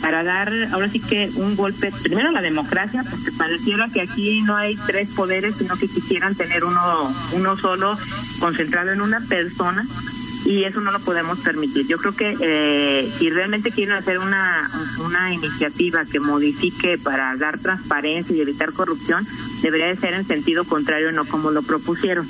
para 0.00 0.24
dar 0.24 0.52
ahora 0.72 0.88
sí 0.88 1.00
que 1.00 1.30
un 1.36 1.54
golpe, 1.54 1.92
primero 2.02 2.30
a 2.30 2.32
la 2.32 2.42
democracia, 2.42 3.04
porque 3.08 3.30
pareciera 3.32 3.88
que 3.88 4.00
aquí 4.00 4.42
no 4.42 4.56
hay 4.56 4.76
tres 4.86 5.10
poderes, 5.10 5.56
sino 5.56 5.76
que 5.76 5.86
quisieran 5.86 6.34
tener 6.34 6.64
uno, 6.64 7.14
uno 7.32 7.56
solo 7.56 7.96
concentrado 8.40 8.90
en 8.90 9.00
una 9.00 9.20
persona 9.20 9.86
y 10.44 10.64
eso 10.64 10.80
no 10.80 10.90
lo 10.90 11.00
podemos 11.00 11.40
permitir. 11.40 11.86
Yo 11.86 11.98
creo 11.98 12.12
que 12.14 12.36
eh, 12.40 13.12
si 13.18 13.30
realmente 13.30 13.70
quieren 13.70 13.94
hacer 13.94 14.18
una, 14.18 14.70
una 15.04 15.32
iniciativa 15.32 16.04
que 16.04 16.20
modifique 16.20 16.98
para 16.98 17.36
dar 17.36 17.58
transparencia 17.58 18.34
y 18.34 18.40
evitar 18.40 18.72
corrupción, 18.72 19.26
debería 19.62 19.86
de 19.86 19.96
ser 19.96 20.14
en 20.14 20.26
sentido 20.26 20.64
contrario, 20.64 21.12
no 21.12 21.24
como 21.24 21.50
lo 21.50 21.62
propusieron. 21.62 22.26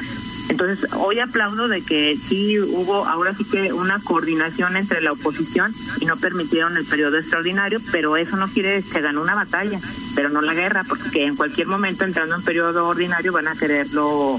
Entonces, 0.48 0.90
hoy 0.94 1.18
aplaudo 1.20 1.68
de 1.68 1.80
que 1.82 2.16
sí 2.16 2.58
hubo 2.58 3.06
ahora 3.06 3.32
sí 3.34 3.44
que 3.44 3.72
una 3.72 4.00
coordinación 4.00 4.76
entre 4.76 5.00
la 5.00 5.12
oposición 5.12 5.72
y 6.00 6.04
no 6.04 6.16
permitieron 6.16 6.76
el 6.76 6.84
periodo 6.84 7.16
extraordinario, 7.16 7.80
pero 7.90 8.16
eso 8.16 8.36
no 8.36 8.48
quiere 8.48 8.82
que 8.82 9.00
ganó 9.00 9.22
una 9.22 9.34
batalla, 9.34 9.78
pero 10.14 10.28
no 10.28 10.42
la 10.42 10.52
guerra, 10.52 10.84
porque 10.86 11.24
en 11.24 11.36
cualquier 11.36 11.68
momento 11.68 12.04
entrando 12.04 12.34
en 12.34 12.42
periodo 12.42 12.86
ordinario 12.86 13.32
van 13.32 13.48
a 13.48 13.54
quererlo 13.54 14.38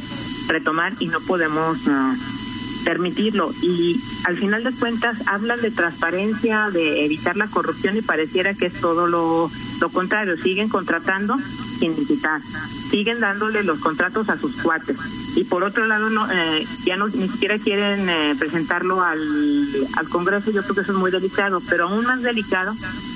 retomar 0.50 0.94
y 1.00 1.08
no 1.08 1.20
podemos... 1.22 1.80
Uh, 1.88 2.43
permitirlo. 2.84 3.52
Y 3.62 4.02
al 4.26 4.38
final 4.38 4.64
de 4.64 4.72
cuentas 4.72 5.18
hablan 5.28 5.62
de 5.62 5.72
transparencia, 5.72 6.70
de 6.72 7.06
evitar 7.06 7.38
la 7.38 7.48
corrupción 7.48 7.98
y 7.98 8.02
pareciera 8.02 8.54
que 8.54 8.68
es 8.68 8.74
todo 8.74 9.08
lo, 9.08 9.50
lo 9.82 9.90
contrario. 9.90 10.36
Siguen 10.38 10.70
contratando 10.70 11.38
sin 11.80 11.96
licitar, 11.96 12.42
siguen 12.90 13.20
dándole 13.20 13.64
los 13.64 13.80
contratos 13.80 14.30
a 14.30 14.38
sus 14.38 14.62
cuates. 14.62 14.98
Y 15.36 15.46
por 15.46 15.64
otro 15.64 15.88
lado, 15.88 16.10
no, 16.10 16.32
eh, 16.32 16.66
ya 16.86 16.96
no, 16.96 17.08
ni 17.08 17.28
siquiera 17.28 17.58
quieren 17.58 18.08
eh, 18.10 18.36
presentarlo 18.38 19.02
al, 19.04 19.20
al 19.98 20.10
Congreso. 20.10 20.52
Yo 20.52 20.62
creo 20.62 20.76
que 20.76 20.82
eso 20.82 20.92
es 20.92 20.98
muy 20.98 21.12
delicado, 21.12 21.62
pero 21.70 21.88
aún 21.88 22.06
más 22.06 22.22
delicado 22.22 22.74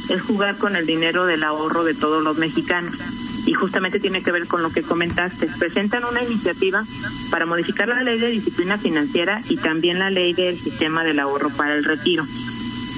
es 0.09 0.21
jugar 0.21 0.57
con 0.57 0.75
el 0.75 0.85
dinero 0.85 1.25
del 1.25 1.43
ahorro 1.43 1.83
de 1.83 1.93
todos 1.93 2.23
los 2.23 2.37
mexicanos 2.37 2.95
y 3.47 3.53
justamente 3.53 3.99
tiene 3.99 4.21
que 4.21 4.31
ver 4.31 4.45
con 4.45 4.61
lo 4.61 4.69
que 4.71 4.83
comentaste. 4.83 5.47
Presentan 5.57 6.03
una 6.03 6.21
iniciativa 6.21 6.83
para 7.31 7.45
modificar 7.45 7.87
la 7.87 8.03
ley 8.03 8.19
de 8.19 8.27
disciplina 8.27 8.77
financiera 8.77 9.41
y 9.47 9.55
también 9.55 9.99
la 9.99 10.09
ley 10.09 10.33
del 10.33 10.59
sistema 10.59 11.03
del 11.05 11.19
ahorro 11.19 11.49
para 11.49 11.75
el 11.75 11.85
retiro. 11.85 12.25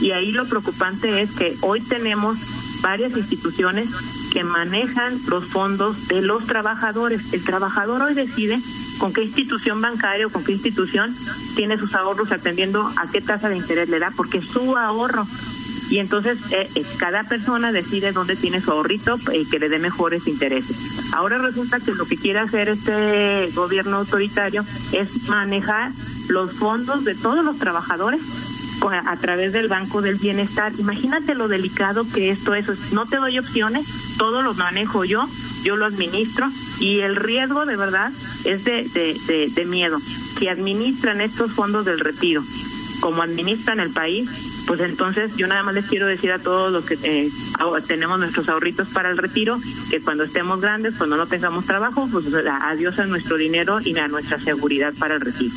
Y 0.01 0.11
ahí 0.11 0.31
lo 0.31 0.47
preocupante 0.47 1.21
es 1.21 1.31
que 1.31 1.55
hoy 1.61 1.81
tenemos 1.81 2.37
varias 2.81 3.15
instituciones 3.15 3.89
que 4.31 4.43
manejan 4.43 5.19
los 5.27 5.45
fondos 5.45 6.07
de 6.07 6.21
los 6.23 6.45
trabajadores. 6.47 7.33
El 7.33 7.43
trabajador 7.43 8.01
hoy 8.01 8.15
decide 8.15 8.59
con 8.97 9.13
qué 9.13 9.23
institución 9.23 9.81
bancaria 9.81 10.25
o 10.25 10.29
con 10.31 10.43
qué 10.43 10.53
institución 10.53 11.15
tiene 11.55 11.77
sus 11.77 11.93
ahorros 11.93 12.31
atendiendo 12.31 12.91
a 12.97 13.09
qué 13.11 13.21
tasa 13.21 13.49
de 13.49 13.57
interés 13.57 13.89
le 13.89 13.99
da, 13.99 14.11
porque 14.15 14.41
su 14.41 14.75
ahorro 14.77 15.27
y 15.89 15.97
entonces 15.97 16.51
eh, 16.51 16.69
eh, 16.75 16.85
cada 16.97 17.23
persona 17.23 17.71
decide 17.71 18.11
dónde 18.11 18.35
tiene 18.35 18.61
su 18.61 18.71
ahorrito 18.71 19.17
y 19.33 19.37
eh, 19.37 19.47
que 19.49 19.59
le 19.59 19.69
dé 19.69 19.79
mejores 19.79 20.27
intereses. 20.27 21.13
Ahora 21.13 21.39
resulta 21.39 21.79
que 21.79 21.93
lo 21.93 22.05
que 22.05 22.15
quiere 22.15 22.39
hacer 22.39 22.69
este 22.69 23.49
gobierno 23.55 23.97
autoritario 23.97 24.63
es 24.93 25.27
manejar 25.29 25.91
los 26.29 26.53
fondos 26.53 27.05
de 27.05 27.15
todos 27.15 27.43
los 27.43 27.57
trabajadores 27.57 28.21
a 28.87 29.17
través 29.17 29.51
del 29.51 29.67
Banco 29.67 30.01
del 30.01 30.15
Bienestar. 30.15 30.71
Imagínate 30.77 31.35
lo 31.35 31.47
delicado 31.47 32.05
que 32.13 32.29
esto 32.29 32.53
es. 32.53 32.93
No 32.93 33.05
te 33.05 33.17
doy 33.17 33.37
opciones, 33.37 33.85
todo 34.17 34.41
lo 34.41 34.53
manejo 34.53 35.03
yo, 35.03 35.27
yo 35.63 35.75
lo 35.75 35.85
administro 35.85 36.47
y 36.79 36.99
el 36.99 37.15
riesgo 37.15 37.65
de 37.65 37.75
verdad 37.75 38.11
es 38.45 38.63
de, 38.63 38.83
de, 38.83 39.51
de 39.53 39.65
miedo. 39.65 39.99
Si 39.99 40.47
administran 40.47 41.19
estos 41.19 41.51
fondos 41.51 41.83
del 41.83 41.99
retiro 41.99 42.43
como 43.01 43.21
administran 43.21 43.79
el 43.79 43.91
país, 43.91 44.29
pues 44.67 44.79
entonces 44.81 45.35
yo 45.37 45.47
nada 45.47 45.63
más 45.63 45.73
les 45.73 45.85
quiero 45.85 46.07
decir 46.07 46.31
a 46.31 46.39
todos 46.39 46.71
los 46.71 46.85
que 46.85 46.97
eh, 47.03 47.29
tenemos 47.87 48.19
nuestros 48.19 48.49
ahorritos 48.49 48.89
para 48.89 49.09
el 49.09 49.17
retiro, 49.17 49.59
que 49.89 49.99
cuando 50.01 50.23
estemos 50.23 50.61
grandes, 50.61 50.95
cuando 50.95 51.17
no 51.17 51.25
tengamos 51.27 51.65
trabajo, 51.65 52.07
pues 52.11 52.25
adiós 52.61 52.99
a 52.99 53.05
nuestro 53.05 53.37
dinero 53.37 53.79
y 53.81 53.97
a 53.97 54.07
nuestra 54.07 54.39
seguridad 54.39 54.93
para 54.99 55.15
el 55.15 55.21
retiro. 55.21 55.53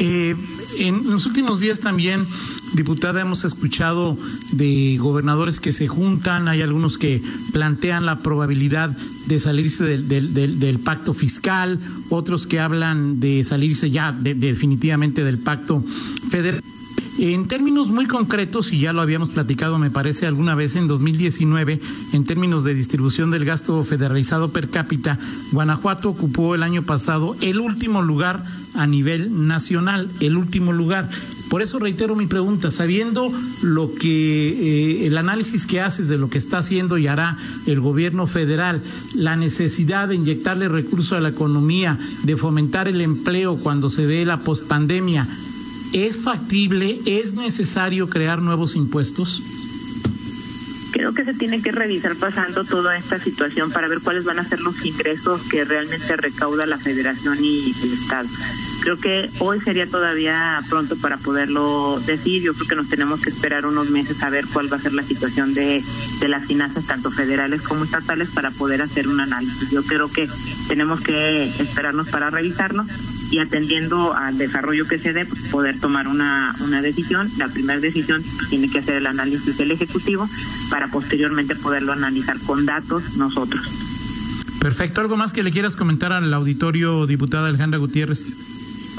Eh, 0.00 0.34
en 0.78 1.10
los 1.10 1.26
últimos 1.26 1.60
días 1.60 1.80
también, 1.80 2.26
diputada, 2.72 3.20
hemos 3.20 3.44
escuchado 3.44 4.16
de 4.52 4.96
gobernadores 4.98 5.60
que 5.60 5.72
se 5.72 5.88
juntan, 5.88 6.48
hay 6.48 6.62
algunos 6.62 6.96
que 6.96 7.22
plantean 7.52 8.06
la 8.06 8.20
probabilidad 8.20 8.96
de 9.26 9.38
salirse 9.40 9.84
del, 9.84 10.32
del, 10.32 10.78
pacto 10.78 11.12
fiscal, 11.12 11.78
otros 12.08 12.46
que 12.46 12.60
hablan 12.60 13.20
de 13.20 13.44
salirse 13.44 13.90
ya 13.90 14.12
definitivamente 14.12 15.24
del 15.24 15.38
pacto 15.38 15.84
federal. 16.30 16.62
En 17.22 17.48
términos 17.48 17.88
muy 17.88 18.06
concretos, 18.06 18.72
y 18.72 18.80
ya 18.80 18.94
lo 18.94 19.02
habíamos 19.02 19.28
platicado, 19.28 19.78
me 19.78 19.90
parece, 19.90 20.26
alguna 20.26 20.54
vez 20.54 20.74
en 20.76 20.88
2019, 20.88 21.78
en 22.14 22.24
términos 22.24 22.64
de 22.64 22.72
distribución 22.72 23.30
del 23.30 23.44
gasto 23.44 23.84
federalizado 23.84 24.52
per 24.52 24.70
cápita, 24.70 25.18
Guanajuato 25.52 26.08
ocupó 26.08 26.54
el 26.54 26.62
año 26.62 26.82
pasado 26.82 27.36
el 27.42 27.60
último 27.60 28.00
lugar 28.00 28.42
a 28.72 28.86
nivel 28.86 29.46
nacional, 29.46 30.08
el 30.20 30.38
último 30.38 30.72
lugar. 30.72 31.10
Por 31.50 31.60
eso 31.60 31.78
reitero 31.78 32.16
mi 32.16 32.26
pregunta, 32.26 32.70
sabiendo 32.70 33.30
lo 33.60 33.94
que 33.94 35.02
eh, 35.02 35.06
el 35.06 35.18
análisis 35.18 35.66
que 35.66 35.82
haces 35.82 36.08
de 36.08 36.16
lo 36.16 36.30
que 36.30 36.38
está 36.38 36.58
haciendo 36.58 36.96
y 36.96 37.06
hará 37.06 37.36
el 37.66 37.80
gobierno 37.80 38.26
federal, 38.28 38.80
la 39.14 39.36
necesidad 39.36 40.08
de 40.08 40.14
inyectarle 40.14 40.70
recursos 40.70 41.18
a 41.18 41.20
la 41.20 41.28
economía, 41.28 41.98
de 42.22 42.38
fomentar 42.38 42.88
el 42.88 43.02
empleo 43.02 43.56
cuando 43.56 43.90
se 43.90 44.06
dé 44.06 44.24
la 44.24 44.38
pospandemia, 44.38 45.28
¿Es 45.92 46.22
factible, 46.22 47.00
es 47.04 47.34
necesario 47.34 48.08
crear 48.08 48.40
nuevos 48.40 48.76
impuestos? 48.76 49.42
Creo 50.92 51.12
que 51.12 51.24
se 51.24 51.34
tiene 51.34 51.60
que 51.62 51.72
revisar 51.72 52.14
pasando 52.14 52.64
toda 52.64 52.96
esta 52.96 53.18
situación 53.18 53.72
para 53.72 53.88
ver 53.88 54.00
cuáles 54.00 54.24
van 54.24 54.38
a 54.38 54.44
ser 54.44 54.60
los 54.60 54.84
ingresos 54.84 55.42
que 55.48 55.64
realmente 55.64 56.16
recauda 56.16 56.64
la 56.66 56.78
federación 56.78 57.38
y 57.42 57.74
el 57.82 57.92
Estado. 57.92 58.28
Creo 58.82 58.98
que 58.98 59.30
hoy 59.40 59.60
sería 59.60 59.86
todavía 59.88 60.62
pronto 60.68 60.96
para 60.96 61.16
poderlo 61.16 62.00
decir. 62.06 62.42
Yo 62.42 62.54
creo 62.54 62.68
que 62.68 62.76
nos 62.76 62.88
tenemos 62.88 63.20
que 63.20 63.30
esperar 63.30 63.66
unos 63.66 63.90
meses 63.90 64.22
a 64.22 64.30
ver 64.30 64.46
cuál 64.46 64.72
va 64.72 64.76
a 64.76 64.80
ser 64.80 64.92
la 64.92 65.02
situación 65.02 65.54
de, 65.54 65.82
de 66.20 66.28
las 66.28 66.46
finanzas, 66.46 66.86
tanto 66.86 67.10
federales 67.10 67.62
como 67.62 67.84
estatales, 67.84 68.30
para 68.30 68.52
poder 68.52 68.80
hacer 68.80 69.08
un 69.08 69.20
análisis. 69.20 69.70
Yo 69.70 69.82
creo 69.82 70.08
que 70.08 70.28
tenemos 70.68 71.00
que 71.00 71.46
esperarnos 71.60 72.08
para 72.08 72.30
revisarlo 72.30 72.86
y 73.30 73.38
atendiendo 73.38 74.14
al 74.14 74.38
desarrollo 74.38 74.86
que 74.86 74.98
se 74.98 75.12
dé, 75.12 75.24
pues, 75.24 75.48
poder 75.48 75.78
tomar 75.78 76.08
una, 76.08 76.54
una 76.60 76.82
decisión. 76.82 77.30
La 77.38 77.48
primera 77.48 77.78
decisión 77.80 78.22
tiene 78.48 78.68
que 78.70 78.80
hacer 78.80 78.96
el 78.96 79.06
análisis 79.06 79.56
del 79.56 79.70
Ejecutivo 79.70 80.28
para 80.70 80.88
posteriormente 80.88 81.54
poderlo 81.54 81.92
analizar 81.92 82.38
con 82.40 82.66
datos 82.66 83.16
nosotros. 83.16 83.66
Perfecto. 84.60 85.00
¿Algo 85.00 85.16
más 85.16 85.32
que 85.32 85.42
le 85.42 85.52
quieras 85.52 85.76
comentar 85.76 86.12
al 86.12 86.32
auditorio, 86.34 87.06
diputada 87.06 87.48
Alejandra 87.48 87.78
Gutiérrez? 87.78 88.28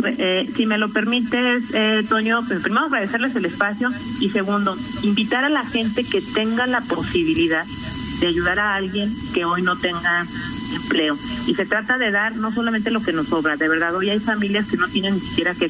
Eh, 0.04 0.50
si 0.56 0.66
me 0.66 0.78
lo 0.78 0.90
permites, 0.90 1.64
eh, 1.74 2.04
Toño, 2.08 2.44
pues 2.48 2.62
primero 2.62 2.86
agradecerles 2.86 3.36
el 3.36 3.46
espacio 3.46 3.92
y 4.20 4.30
segundo, 4.30 4.76
invitar 5.04 5.44
a 5.44 5.50
la 5.50 5.64
gente 5.66 6.04
que 6.04 6.22
tenga 6.22 6.66
la 6.66 6.82
posibilidad 6.82 7.66
de 8.20 8.28
ayudar 8.28 8.60
a 8.60 8.76
alguien 8.76 9.14
que 9.34 9.46
hoy 9.46 9.62
no 9.62 9.76
tenga 9.76 10.26
empleo. 10.82 11.18
Y 11.48 11.56
se 11.56 11.66
trata 11.66 11.98
de 11.98 12.12
dar 12.12 12.36
no 12.36 12.52
solamente 12.52 12.92
lo 12.92 13.02
que 13.02 13.14
nos 13.14 13.28
sobra, 13.28 13.58
de 13.58 13.68
verdad, 13.68 13.96
hoy 13.96 14.10
hay 14.10 14.20
familias 14.20 14.68
que 14.68 14.78
no 14.78 14.88
tienen 14.88 15.16
ni 15.16 15.22
siquiera 15.22 15.54
que, 15.54 15.70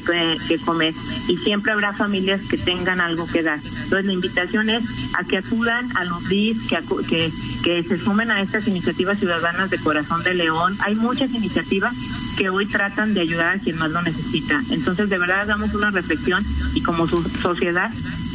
comer 0.64 0.94
y 1.28 1.36
siempre 1.38 1.72
habrá 1.72 1.92
familias 1.92 2.42
que 2.48 2.58
tengan 2.58 3.00
algo 3.00 3.26
que 3.26 3.42
dar. 3.42 3.58
Entonces 3.58 4.04
la 4.04 4.12
invitación 4.12 4.70
es 4.70 4.82
a 5.18 5.24
que 5.24 5.38
acudan 5.38 5.88
a 5.96 6.04
los 6.04 6.28
DIS, 6.28 6.68
que, 6.68 6.78
que, 7.08 7.32
que 7.64 7.82
se 7.82 7.98
sumen 7.98 8.30
a 8.30 8.40
estas 8.40 8.66
iniciativas 8.68 9.18
ciudadanas 9.18 9.70
de 9.70 9.78
Corazón 9.78 10.22
de 10.22 10.34
León. 10.34 10.76
Hay 10.80 10.94
muchas 10.94 11.30
iniciativas 11.30 11.94
que 12.36 12.48
hoy 12.48 12.66
tratan 12.66 13.14
de 13.14 13.20
ayudar 13.20 13.56
a 13.56 13.58
quien 13.58 13.78
más 13.78 13.90
lo 13.90 14.02
necesita. 14.02 14.60
Entonces, 14.70 15.08
de 15.08 15.18
verdad, 15.18 15.40
hagamos 15.40 15.74
una 15.74 15.90
reflexión 15.90 16.44
y 16.74 16.82
como 16.82 17.06
su 17.06 17.22
sociedad 17.22 17.90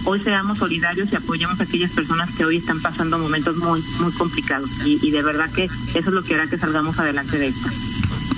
hoy 0.08 0.22
seamos 0.22 0.58
solidarios 0.58 1.12
y 1.12 1.15
apoyemos 1.17 1.60
a 1.60 1.63
aquellas 1.63 1.91
personas 1.91 2.34
que 2.36 2.46
hoy 2.46 2.58
están 2.58 2.82
pasando 2.82 3.20
momentos 3.20 3.58
muy, 3.58 3.84
muy 4.00 4.12
complicados. 4.13 4.70
Y, 4.86 5.12
de 5.12 5.22
verdad 5.22 5.52
que 5.52 5.65
eso 5.65 6.00
es 6.00 6.08
lo 6.08 6.24
que 6.24 6.36
hará 6.36 6.48
que 6.48 6.58
salgamos 6.58 6.98
adelante 7.00 7.38
de 7.38 7.48
esto. 7.48 7.70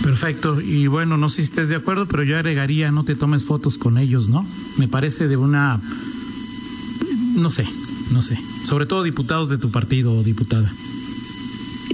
Perfecto. 0.03 0.59
Y 0.61 0.87
bueno, 0.87 1.17
no 1.17 1.29
sé 1.29 1.37
si 1.37 1.41
estés 1.43 1.69
de 1.69 1.75
acuerdo, 1.75 2.07
pero 2.07 2.23
yo 2.23 2.35
agregaría, 2.35 2.91
no 2.91 3.03
te 3.03 3.15
tomes 3.15 3.43
fotos 3.43 3.77
con 3.77 3.99
ellos, 3.99 4.29
¿no? 4.29 4.45
Me 4.77 4.87
parece 4.87 5.27
de 5.27 5.37
una, 5.37 5.79
no 7.35 7.51
sé, 7.51 7.67
no 8.11 8.23
sé. 8.23 8.39
Sobre 8.65 8.87
todo 8.87 9.03
diputados 9.03 9.49
de 9.49 9.59
tu 9.59 9.69
partido 9.69 10.13
o 10.13 10.23
diputada. 10.23 10.71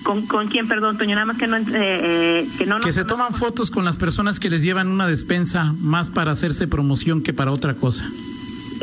¿Con, 0.04 0.26
¿Con 0.28 0.48
quién, 0.48 0.68
perdón, 0.70 0.98
Toño? 0.98 1.16
Nada 1.16 1.26
más 1.26 1.38
que 1.38 1.48
no... 1.48 1.58
Eh, 1.58 1.64
eh, 1.74 2.50
que 2.58 2.66
no 2.66 2.80
que 2.80 2.94
se 2.94 3.04
toman 3.04 3.34
fotos 3.34 3.72
con 3.72 3.84
las 3.84 3.98
personas 3.98 4.40
que 4.40 4.50
les 4.50 4.62
llevan 4.62 4.88
una 4.88 5.08
despensa 5.08 5.74
más 5.82 6.10
para 6.10 6.32
hacerse 6.32 6.68
promoción 6.68 7.22
que 7.22 7.34
para 7.34 7.52
otra 7.52 7.74
cosa. 7.74 8.08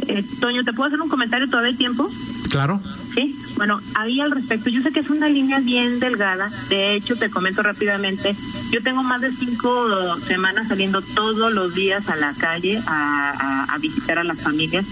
Eh, 0.09 0.25
Toño, 0.41 0.65
¿te 0.65 0.73
puedo 0.73 0.89
hacer 0.89 1.01
un 1.01 1.09
comentario? 1.09 1.49
¿Todavía 1.49 1.71
hay 1.71 1.77
tiempo? 1.77 2.11
Claro. 2.51 2.81
Sí, 3.15 3.37
bueno, 3.57 3.81
ahí 3.95 4.21
al 4.21 4.31
respecto, 4.31 4.71
yo 4.71 4.83
sé 4.83 4.91
que 4.91 5.01
es 5.01 5.11
una 5.11 5.29
línea 5.29 5.61
bien 5.61 6.01
delgada, 6.01 6.51
de 6.71 6.95
hecho 6.95 7.15
te 7.17 7.29
comento 7.29 7.63
rápidamente, 7.63 8.35
yo 8.71 8.83
tengo 8.83 9.03
más 9.03 9.21
de 9.21 9.31
cinco 9.31 10.17
semanas 10.19 10.69
saliendo 10.69 11.03
todos 11.03 11.53
los 11.53 11.75
días 11.75 12.09
a 12.09 12.17
la 12.17 12.33
calle 12.33 12.81
a, 12.87 13.65
a 13.69 13.79
visitar 13.79 14.19
a 14.19 14.25
las 14.25 14.41
familias 14.41 14.87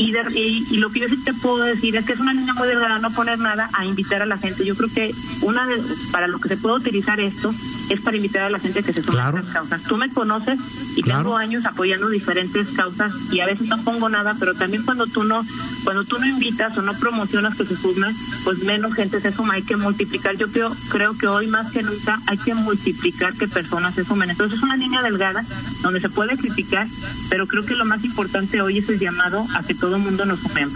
y, 0.00 0.66
y, 0.70 0.76
lo 0.78 0.90
que 0.90 1.00
yo 1.00 1.08
sí 1.08 1.16
te 1.18 1.34
puedo 1.34 1.58
decir 1.58 1.94
es 1.96 2.06
que 2.06 2.14
es 2.14 2.20
una 2.20 2.32
línea 2.32 2.54
muy 2.54 2.66
delgada 2.66 2.98
no 2.98 3.10
poner 3.10 3.38
nada 3.38 3.68
a 3.74 3.84
invitar 3.84 4.22
a 4.22 4.26
la 4.26 4.38
gente. 4.38 4.64
Yo 4.64 4.74
creo 4.74 4.88
que 4.88 5.14
una 5.42 5.66
de, 5.66 5.78
para 6.12 6.26
lo 6.26 6.38
que 6.38 6.48
se 6.48 6.56
puede 6.56 6.76
utilizar 6.76 7.20
esto 7.20 7.52
es 7.90 8.00
para 8.00 8.16
invitar 8.16 8.42
a 8.42 8.50
la 8.50 8.58
gente 8.58 8.82
que 8.82 8.92
se 8.92 9.02
sume 9.02 9.20
a 9.20 9.28
estas 9.28 9.46
causas. 9.46 9.82
Tú 9.82 9.96
me 9.96 10.08
conoces 10.08 10.58
y 10.96 11.02
tengo 11.02 11.36
años 11.36 11.66
apoyando 11.66 12.08
diferentes 12.08 12.68
causas 12.68 13.12
y 13.32 13.40
a 13.40 13.46
veces 13.46 13.68
no 13.68 13.82
pongo 13.82 14.08
nada, 14.08 14.36
pero 14.38 14.54
también 14.54 14.84
cuando 14.84 15.06
tú 15.06 15.24
no 15.24 15.42
cuando 15.84 16.04
tú 16.04 16.18
no 16.18 16.26
invitas 16.26 16.76
o 16.78 16.82
no 16.82 16.94
promocionas 16.94 17.56
que 17.56 17.64
se 17.64 17.76
sumen, 17.76 18.14
pues 18.44 18.62
menos 18.64 18.94
gente 18.94 19.20
se 19.20 19.32
suma. 19.32 19.54
Hay 19.54 19.62
que 19.62 19.76
multiplicar. 19.76 20.36
Yo 20.36 20.50
creo 20.50 20.74
creo 20.90 21.16
que 21.16 21.26
hoy 21.26 21.46
más 21.48 21.72
que 21.72 21.82
nunca 21.82 22.18
hay 22.26 22.38
que 22.38 22.54
multiplicar 22.54 23.34
que 23.34 23.48
personas 23.48 23.94
se 23.94 24.04
sumen. 24.04 24.30
Entonces 24.30 24.58
es 24.58 24.62
una 24.62 24.76
línea 24.76 25.02
delgada 25.02 25.44
donde 25.82 26.00
se 26.00 26.08
puede 26.08 26.36
criticar, 26.36 26.86
pero 27.28 27.46
creo 27.46 27.64
que 27.64 27.74
lo 27.74 27.84
más 27.84 28.04
importante 28.04 28.62
hoy 28.62 28.78
es 28.78 28.88
el 28.88 28.98
llamado 28.98 29.44
a 29.54 29.62
que 29.62 29.74
todo 29.90 29.96
el 29.96 30.04
mundo 30.04 30.24
nos 30.24 30.38
sumemos. 30.38 30.72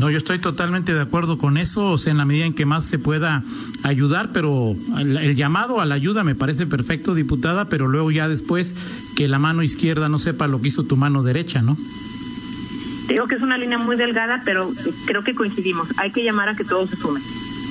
No, 0.00 0.10
yo 0.10 0.16
estoy 0.16 0.40
totalmente 0.40 0.92
de 0.92 1.00
acuerdo 1.00 1.38
con 1.38 1.56
eso, 1.56 1.92
o 1.92 1.98
sea, 1.98 2.10
en 2.10 2.18
la 2.18 2.24
medida 2.24 2.46
en 2.46 2.52
que 2.52 2.66
más 2.66 2.84
se 2.84 2.98
pueda 2.98 3.44
ayudar, 3.84 4.30
pero 4.32 4.74
el, 4.98 5.36
llamado 5.36 5.80
a 5.80 5.86
la 5.86 5.94
ayuda 5.94 6.24
me 6.24 6.34
parece 6.34 6.66
perfecto, 6.66 7.14
diputada, 7.14 7.66
pero 7.66 7.86
luego 7.86 8.10
ya 8.10 8.26
después 8.26 8.74
que 9.14 9.28
la 9.28 9.38
mano 9.38 9.62
izquierda 9.62 10.08
no 10.08 10.18
sepa 10.18 10.48
lo 10.48 10.60
que 10.60 10.68
hizo 10.68 10.82
tu 10.82 10.96
mano 10.96 11.22
derecha, 11.22 11.62
¿no? 11.62 11.76
Digo 13.06 13.28
que 13.28 13.36
es 13.36 13.42
una 13.42 13.56
línea 13.56 13.78
muy 13.78 13.94
delgada, 13.94 14.42
pero 14.44 14.68
creo 15.06 15.22
que 15.22 15.36
coincidimos. 15.36 15.88
Hay 15.98 16.10
que 16.10 16.24
llamar 16.24 16.48
a 16.48 16.56
que 16.56 16.64
todos 16.64 16.90
se 16.90 16.96
sumen. 16.96 17.22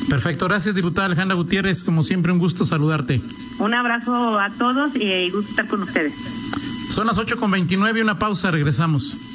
Perfecto, 0.07 0.47
gracias 0.47 0.75
diputada 0.75 1.07
Alejandra 1.07 1.35
Gutiérrez, 1.35 1.83
como 1.83 2.03
siempre 2.03 2.31
un 2.31 2.39
gusto 2.39 2.65
saludarte. 2.65 3.21
Un 3.59 3.73
abrazo 3.73 4.39
a 4.39 4.49
todos 4.49 4.95
y 4.95 5.29
gusto 5.29 5.49
estar 5.49 5.67
con 5.67 5.83
ustedes. 5.83 6.13
Son 6.89 7.05
las 7.05 7.17
8 7.17 7.35
con 7.35 7.51
29, 7.51 8.01
una 8.01 8.17
pausa, 8.17 8.49
regresamos. 8.49 9.34